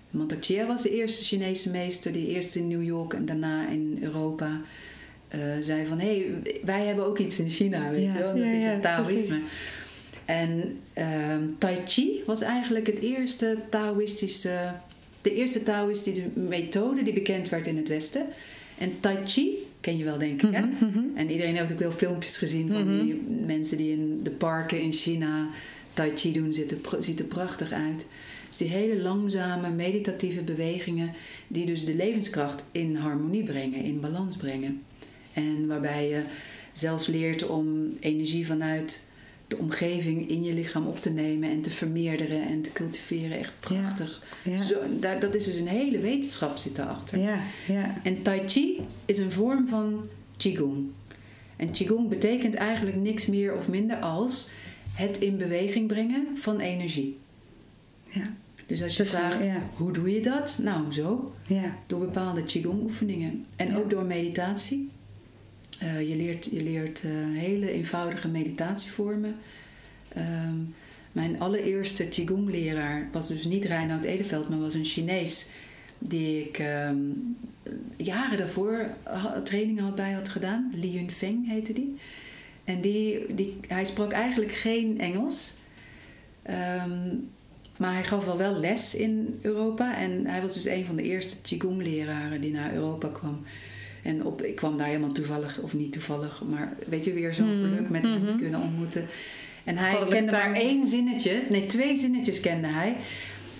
[0.09, 3.97] Mantak Chia was de eerste Chinese meester die eerst in New York en daarna in
[4.01, 4.61] Europa
[5.27, 5.99] eh, zei van...
[5.99, 6.05] hé,
[6.43, 8.33] hey, wij hebben ook iets in China, weet Ja, je wel.
[8.35, 9.13] Dat ja, is het Taoïsme.
[9.15, 9.33] precies.
[10.25, 14.73] En ehm, Tai Chi was eigenlijk het eerste Taoïstische...
[15.21, 18.25] De eerste Taoïstische methode die bekend werd in het Westen.
[18.77, 19.49] En Tai Chi,
[19.81, 20.61] ken je wel denk ik, hè?
[20.61, 20.99] Mhm, mhm.
[21.15, 23.03] En iedereen heeft ook wel filmpjes gezien van Mhm.
[23.05, 25.47] die mensen die in de parken in China
[25.99, 26.53] Tai Chi doen.
[26.53, 28.05] Ziet er, ziet er prachtig uit.
[28.47, 31.13] Dus die hele langzame meditatieve bewegingen
[31.47, 34.83] die dus de levenskracht in harmonie brengen, in balans brengen.
[35.33, 36.21] En waarbij je
[36.71, 39.07] zelfs leert om energie vanuit
[39.47, 43.37] de omgeving in je lichaam op te nemen en te vermeerderen en te cultiveren.
[43.39, 43.67] Echt Ja.
[43.67, 44.23] prachtig.
[44.43, 44.61] Ja.
[44.61, 47.19] Zo, daar, dat is dus een hele wetenschap zit daarachter.
[47.19, 47.95] Ja, ja.
[48.03, 50.87] En Tai Chi is een vorm van Qigong.
[51.55, 54.49] En Qigong betekent eigenlijk niks meer of minder als
[54.99, 57.17] het in beweging brengen van energie.
[58.09, 58.21] Ja.
[58.67, 59.69] Dus als je vraagt, ja.
[59.75, 60.59] hoe doe je dat?
[60.61, 61.33] Nou, zo.
[61.47, 61.77] ja.
[61.87, 63.45] Door bepaalde Qigong oefeningen.
[63.55, 63.77] En Ja.
[63.77, 64.89] ook door meditatie.
[65.79, 69.35] Eh, je leert, je leert eh, hele eenvoudige meditatievormen.
[70.13, 70.55] Ehm,
[71.11, 75.49] mijn allereerste Qigong leraar was dus niet Reinoud Edeveld, maar was een Chinees.
[75.97, 76.97] Die ik ehm,
[77.97, 78.85] jaren daarvoor
[79.43, 80.71] trainingen had bij had gedaan.
[80.75, 81.95] Li Yunfeng heette die.
[82.69, 85.53] En die, die, hij sprak eigenlijk geen Engels.
[86.43, 87.07] Ehm,
[87.77, 89.97] maar hij gaf wel wel les in Europa.
[89.97, 93.41] En hij was dus een van de eerste Qigong-leraren die naar Europa kwam.
[94.03, 97.57] En op, ik kwam daar helemaal toevallig, of niet toevallig, maar weet je, weer zo'n
[97.59, 98.37] Mhm, geluk met hem te mhm.
[98.41, 99.05] kunnen ontmoeten.
[99.63, 100.63] En hij kende maar timing.
[100.63, 102.95] één zinnetje, nee, twee zinnetjes kende hij.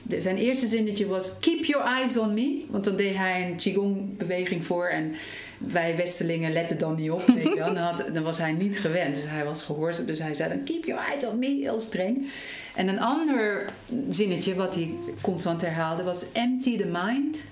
[0.03, 2.65] de- zijn eerste zinnetje was: Keep your eyes on me.
[2.69, 4.85] Want dan deed hij een Qigong-beweging voor.
[4.87, 5.13] En
[5.59, 7.25] wij Westelingen letten dan niet op.
[7.27, 7.73] Weet je wel.
[7.73, 9.15] Dan, had, dan was hij niet gewend.
[9.15, 10.07] Dus hij was gehoord.
[10.07, 11.59] Dus hij zei dan: Keep your eyes on me.
[11.61, 12.27] Heel streng.
[12.75, 13.65] En een ander
[14.09, 17.47] zinnetje wat hij constant herhaalde was: Empty the mind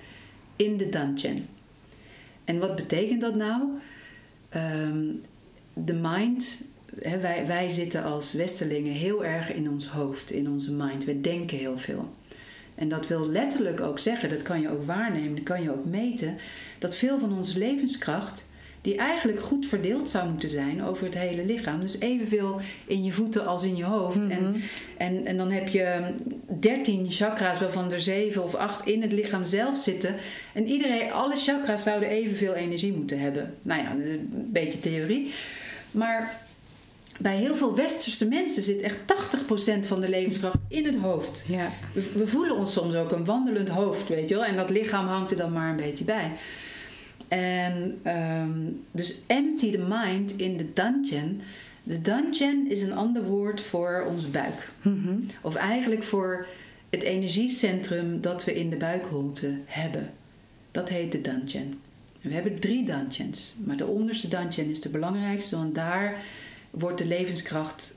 [0.56, 1.46] in the dungeon.
[2.44, 3.62] En wat betekent dat nou?
[4.48, 5.06] Ehm,
[5.72, 6.60] de mind,
[7.20, 11.04] wij, wij zitten als Westerlingen heel erg in ons hoofd, in onze mind.
[11.04, 12.14] We denken heel veel.
[12.78, 15.84] En dat wil letterlijk ook zeggen, dat kan je ook waarnemen, dat kan je ook
[15.84, 16.36] meten,
[16.78, 18.48] dat veel van onze levenskracht,
[18.80, 23.12] die eigenlijk goed verdeeld zou moeten zijn over het hele lichaam, dus evenveel in je
[23.12, 24.26] voeten als in je hoofd.
[24.28, 24.62] en,
[24.96, 26.14] en, en dan heb je
[26.60, 30.14] 13 chakra's, waarvan er 7 of 8 in het lichaam zelf zitten.
[30.52, 33.54] En iedereen, alle chakra's zouden evenveel energie moeten hebben.
[33.62, 35.32] Nou ja, dat is een beetje theorie.
[35.90, 36.47] Maar
[37.18, 41.44] bij heel veel westerse mensen zit echt 80% van de levenskracht in het hoofd.
[41.48, 41.70] Ja.
[41.92, 44.44] We, we voelen ons soms ook een wandelend hoofd, weet je wel.
[44.44, 46.32] En dat lichaam hangt er dan maar een beetje bij.
[47.28, 48.50] En ehm,
[48.90, 51.40] dus empty the mind in the dungeon.
[51.82, 54.68] De dungeon is een ander woord voor onze buik.
[54.82, 55.14] Mhm.
[55.40, 56.46] Of eigenlijk voor
[56.90, 60.10] het energiecentrum dat we in de buikholte hebben.
[60.70, 61.80] Dat heet de dungeon.
[62.22, 63.54] En we hebben drie dungeons.
[63.64, 66.20] Maar de onderste dungeon is de belangrijkste, want daar
[66.70, 67.94] wordt de levenskracht,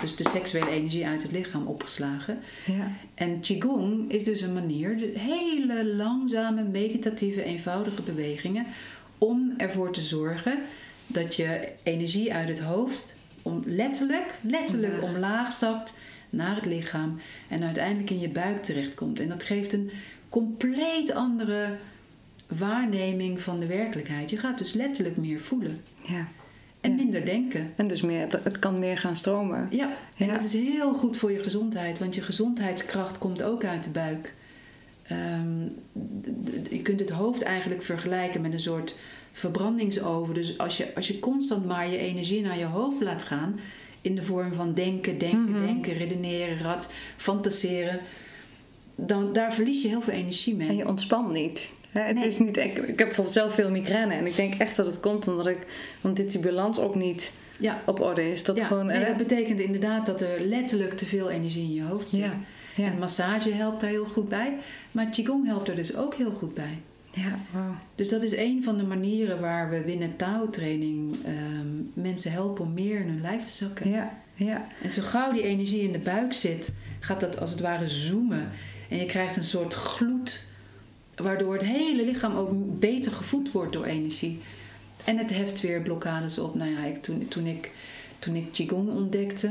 [0.00, 2.38] dus de seksuele energie uit het lichaam opgeslagen.
[2.66, 2.92] Ja.
[3.14, 8.66] En Qigong is dus een manier, de hele langzame, meditatieve, eenvoudige bewegingen,
[9.18, 10.58] om ervoor te zorgen
[11.06, 15.14] dat je energie uit het hoofd om letterlijk, letterlijk Omlaag.
[15.14, 15.98] omlaag zakt
[16.30, 19.20] naar het lichaam en uiteindelijk in je buik terechtkomt.
[19.20, 19.90] En dat geeft een
[20.28, 21.76] compleet andere
[22.48, 24.30] waarneming van de werkelijkheid.
[24.30, 26.28] Je gaat dus letterlijk meer voelen ja.
[26.82, 26.96] En Ja.
[26.96, 27.72] minder denken.
[27.76, 29.66] En dus meer, het kan meer gaan stromen.
[29.70, 30.32] Ja, en Ja.
[30.32, 34.34] dat is heel goed voor je gezondheid, want je gezondheidskracht komt ook uit de buik.
[35.02, 35.62] Ehm,
[36.70, 38.98] je kunt het hoofd eigenlijk vergelijken met een soort
[39.32, 40.34] verbrandingsoven.
[40.34, 43.60] Dus als je, als je constant maar je energie naar je hoofd laat gaan,
[44.00, 45.60] in de vorm van denken, denken, Mhm.
[45.66, 48.00] denken, redeneren, rat, fantaseren,
[48.94, 50.68] dan daar verlies je heel veel energie mee.
[50.68, 51.72] En je ontspant niet.
[51.92, 52.26] Het Nee.
[52.26, 54.14] is niet ik, ik heb bijvoorbeeld zelf veel migraine.
[54.14, 55.58] En ik denk echt dat het komt omdat ik...
[56.00, 58.44] Want dit die balans ook niet Ja, op orde is.
[58.44, 58.86] Dat ja gewoon...
[58.86, 62.20] nee, dat betekent inderdaad dat er letterlijk te veel energie in je hoofd zit.
[62.76, 62.84] ja.
[62.84, 64.52] En massage helpt daar heel goed bij.
[64.92, 66.78] Maar Qigong helpt er dus ook heel goed bij.
[67.10, 67.74] ja, wauw.
[67.94, 71.66] Dus dat is een van de manieren waar we binnen Tao-training ehm,
[72.02, 73.90] mensen helpen om meer in hun lijf te zakken.
[73.90, 74.66] Ja, ja.
[74.82, 78.50] En zo gauw die energie in de buik zit, gaat dat als het ware zoomen.
[78.88, 80.46] En je krijgt een soort gloed,
[81.22, 82.50] waardoor het hele lichaam ook
[82.80, 84.40] beter gevoed wordt door energie.
[85.04, 86.54] En het heft weer blokkades op.
[86.54, 87.70] Nou ja, ik, toen, toen, ik,
[88.18, 89.50] toen ik Qigong ontdekte,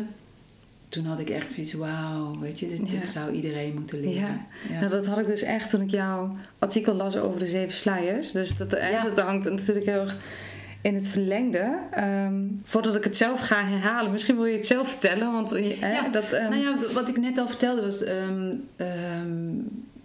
[0.90, 2.86] toen had ik echt zoiets, wauw, weet je, dit, Ja.
[3.00, 4.46] dit zou iedereen moeten leren.
[4.70, 4.80] Ja.
[4.80, 8.32] Nou, dat had ik dus echt toen ik jouw artikel las over de zeven sluiers.
[8.32, 9.04] Dus dat, hè, Ja.
[9.04, 10.18] dat hangt natuurlijk heel erg
[10.82, 11.80] in het verlengde.
[11.92, 15.32] Ehm, voordat ik het zelf ga herhalen, misschien wil je het zelf vertellen.
[15.32, 15.50] Want
[15.80, 18.04] Ja, dat, ehm, Nou ja, wat ik net al vertelde was...
[18.04, 18.54] ehm,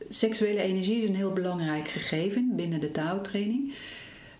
[0.09, 3.73] seksuele energie is een heel belangrijk gegeven binnen de Tao-training.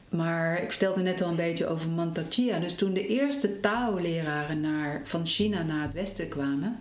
[0.09, 2.59] Maar ik vertelde net al een beetje over Mantak Chia.
[2.59, 6.77] Dus toen de eerste Tao-leraren naar, van China naar het westen kwamen...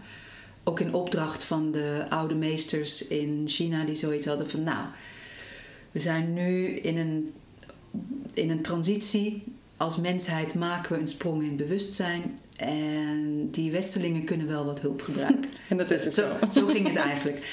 [0.63, 4.63] ook in opdracht van de oude meesters in China die zoiets hadden van...
[4.63, 4.85] nou,
[5.91, 7.33] we zijn nu in een,
[8.33, 9.43] in een transitie.
[9.77, 12.37] Als mensheid maken we een sprong in bewustzijn.
[12.57, 15.49] En die westerlingen kunnen wel wat hulp gebruiken.
[15.69, 16.49] en dat is het Zo, zo.
[16.59, 17.45] zo ging het eigenlijk.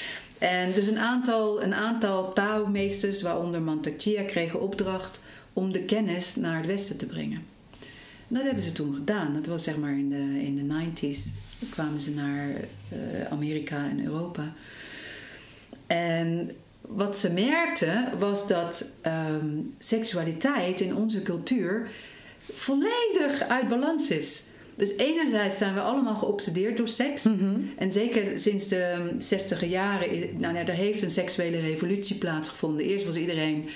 [0.43, 5.21] En dus een aantal, een aantal Tao-meesters, waaronder Mantak Chia, kregen opdracht
[5.53, 7.45] om de kennis naar het westen te brengen.
[8.27, 9.33] En dat hebben ze toen gedaan.
[9.33, 11.19] Dat was zeg maar in de, in de 90s.
[11.59, 12.49] Toen kwamen ze naar
[12.89, 14.53] eh, Amerika en Europa.
[15.87, 21.89] En wat ze merkten was dat ehm, seksualiteit in onze cultuur
[22.39, 24.43] volledig uit balans is.
[24.75, 27.23] Dus enerzijds zijn we allemaal geobsedeerd door seks.
[27.23, 27.55] Mhm.
[27.77, 32.85] En zeker sinds de 60 jaren, is- nou ja, er heeft een seksuele revolutie plaatsgevonden.
[32.85, 33.69] Eerst was iedereen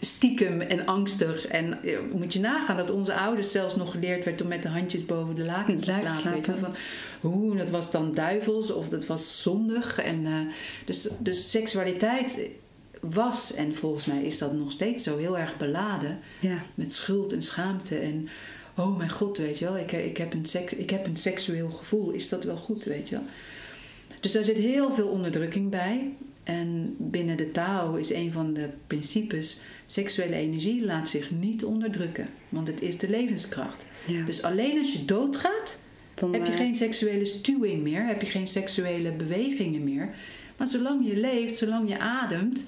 [0.00, 1.46] stiekem en angstig.
[1.46, 1.78] En
[2.12, 5.34] moet je nagaan dat onze ouders zelfs nog geleerd werd om met de handjes boven
[5.34, 5.92] de lakens te.
[5.92, 6.58] Weet je slapen.
[6.58, 6.74] van,
[7.20, 9.98] hoe, dat was dan duivels of dat was zondig.
[10.00, 10.32] En, eh,
[10.84, 12.40] dus, dus seksualiteit
[13.00, 16.62] was, en volgens mij is dat nog steeds zo, heel erg beladen Ja.
[16.74, 17.98] met schuld en schaamte.
[17.98, 18.28] En
[18.76, 21.70] oh mijn god, weet je wel, ik, ik, heb een seks, ik heb een seksueel
[21.70, 22.10] gevoel.
[22.10, 23.24] Is dat wel goed, weet je wel?
[24.20, 26.12] Dus daar zit heel veel onderdrukking bij.
[26.44, 32.28] En binnen de Tao is een van de principes: seksuele energie laat zich niet onderdrukken,
[32.48, 33.86] want het is de levenskracht.
[34.06, 34.24] Ja.
[34.24, 35.80] Dus alleen als je doodgaat,
[36.14, 40.14] Dan, heb je eh, geen seksuele stuwing meer, heb je geen seksuele bewegingen meer.
[40.56, 42.64] Maar zolang je leeft, zolang je ademt,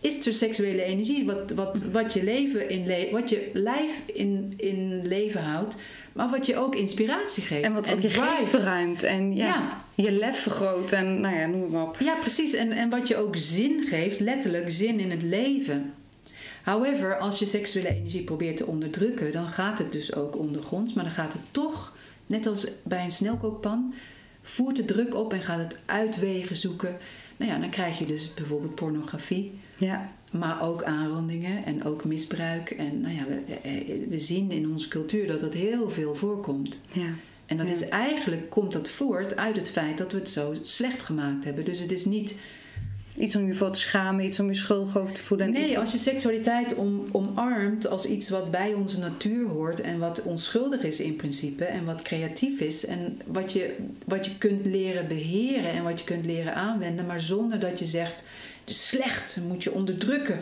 [0.00, 1.24] is er seksuele energie.
[1.26, 5.76] Wat, wat, wat je leven in le wat je lijf in, in leven houdt,
[6.12, 7.62] maar wat je ook inspiratie geeft.
[7.64, 9.84] En wat ook je geest verruimt en ja, Ja.
[9.94, 11.96] je lef vergroot en nou ja, noem maar op.
[12.00, 12.52] Ja, precies.
[12.54, 15.94] En, en wat je ook zin geeft, letterlijk zin in het leven.
[16.62, 20.92] However, als je seksuele energie probeert te onderdrukken, dan gaat het dus ook ondergronds.
[20.92, 21.96] Maar dan gaat het toch,
[22.26, 23.94] net als bij een snelkookpan,
[24.42, 26.96] voert de druk op en gaat het uitwegen zoeken.
[27.40, 32.70] Nou ja, dan krijg je dus bijvoorbeeld pornografie, Ja, maar ook aanrandingen en ook misbruik.
[32.70, 36.80] En nou ja, we, we zien in onze cultuur dat dat heel veel voorkomt.
[36.92, 37.08] ja.
[37.46, 37.72] En dat Ja.
[37.72, 41.64] is eigenlijk, komt dat voort uit het feit dat we het zo slecht gemaakt hebben.
[41.64, 42.38] Dus het is niet
[43.16, 45.50] Iets om je voor te schamen, iets om je schuldig over te voelen.
[45.50, 50.22] Nee, als je seksualiteit om, omarmt als iets wat bij onze natuur hoort en wat
[50.22, 55.08] onschuldig is in principe en wat creatief is en wat je, wat je kunt leren
[55.08, 58.24] beheren en wat je kunt leren aanwenden, maar zonder dat je zegt:
[58.64, 60.40] slecht, moet je onderdrukken.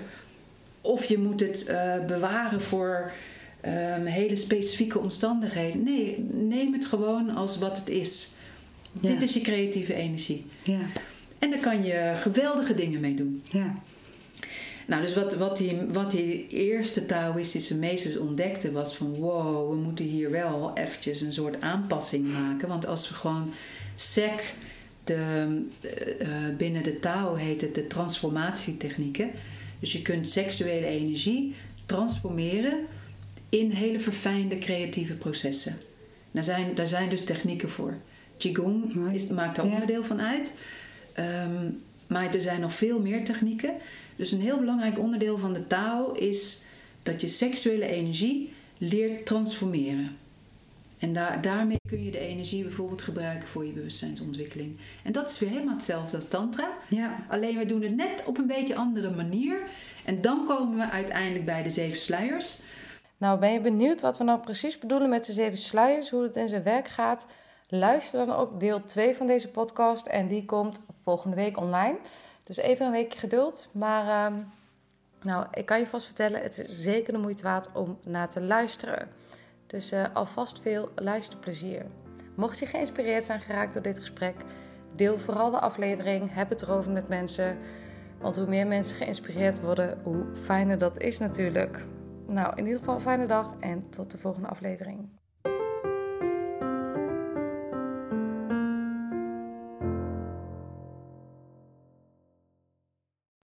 [0.80, 3.12] Of je moet het eh, bewaren voor
[3.60, 5.82] ehm, hele specifieke omstandigheden.
[5.82, 8.32] Nee, neem het gewoon als wat het is.
[9.00, 9.08] Ja.
[9.08, 10.46] Dit is je creatieve energie.
[10.62, 10.80] Ja,
[11.38, 13.42] En daar kan je geweldige dingen mee doen.
[13.50, 13.74] ja,
[14.86, 19.76] Nou, dus wat, wat, die, wat die eerste Taoïstische meesters ontdekten was van wow, we
[19.76, 22.68] moeten hier wel eventjes een soort aanpassing maken.
[22.68, 23.52] Want als we gewoon
[23.94, 24.54] sec,
[25.04, 25.14] de,
[25.80, 29.30] eh, eh, binnen de Tao heet het de transformatietechnieken.
[29.80, 31.54] Dus je kunt seksuele energie
[31.86, 32.78] transformeren
[33.48, 35.78] in hele verfijnde creatieve processen.
[36.30, 37.96] Daar zijn, daar zijn dus technieken voor.
[38.36, 39.72] Qigong is, maakt daar Ja.
[39.72, 40.54] onderdeel van uit.
[41.18, 41.70] Ehm,
[42.06, 43.74] maar er zijn nog veel meer technieken.
[44.16, 46.64] Dus een heel belangrijk onderdeel van de Tao is
[47.02, 50.16] dat je seksuele energie leert transformeren.
[50.98, 54.76] En daar, daarmee kun je de energie bijvoorbeeld gebruiken voor je bewustzijnsontwikkeling.
[55.04, 56.68] En dat is weer helemaal hetzelfde als Tantra.
[56.88, 57.24] ja.
[57.28, 59.58] Alleen we doen het net op een beetje andere manier.
[60.04, 62.58] En dan komen we uiteindelijk bij de zeven sluiers.
[63.16, 66.36] Nou, ben je benieuwd wat we nou precies bedoelen met de zeven sluiers, hoe het
[66.36, 67.26] in zijn werk gaat?
[67.70, 71.98] Luister dan ook deel 2 van deze podcast en die komt volgende week online.
[72.44, 73.68] Dus even een weekje geduld.
[73.72, 74.42] Maar ehm,
[75.22, 78.42] nou, ik kan je vast vertellen, het is zeker de moeite waard om naar te
[78.42, 79.08] luisteren.
[79.66, 81.86] Dus eh, alvast veel luisterplezier.
[82.36, 84.36] Mocht je geïnspireerd zijn geraakt door dit gesprek,
[84.94, 86.34] deel vooral de aflevering.
[86.34, 87.58] Heb het erover met mensen.
[88.20, 91.84] Want hoe meer mensen geïnspireerd worden, hoe fijner dat is natuurlijk.
[92.26, 95.17] Nou, in ieder geval een fijne dag en tot de volgende aflevering.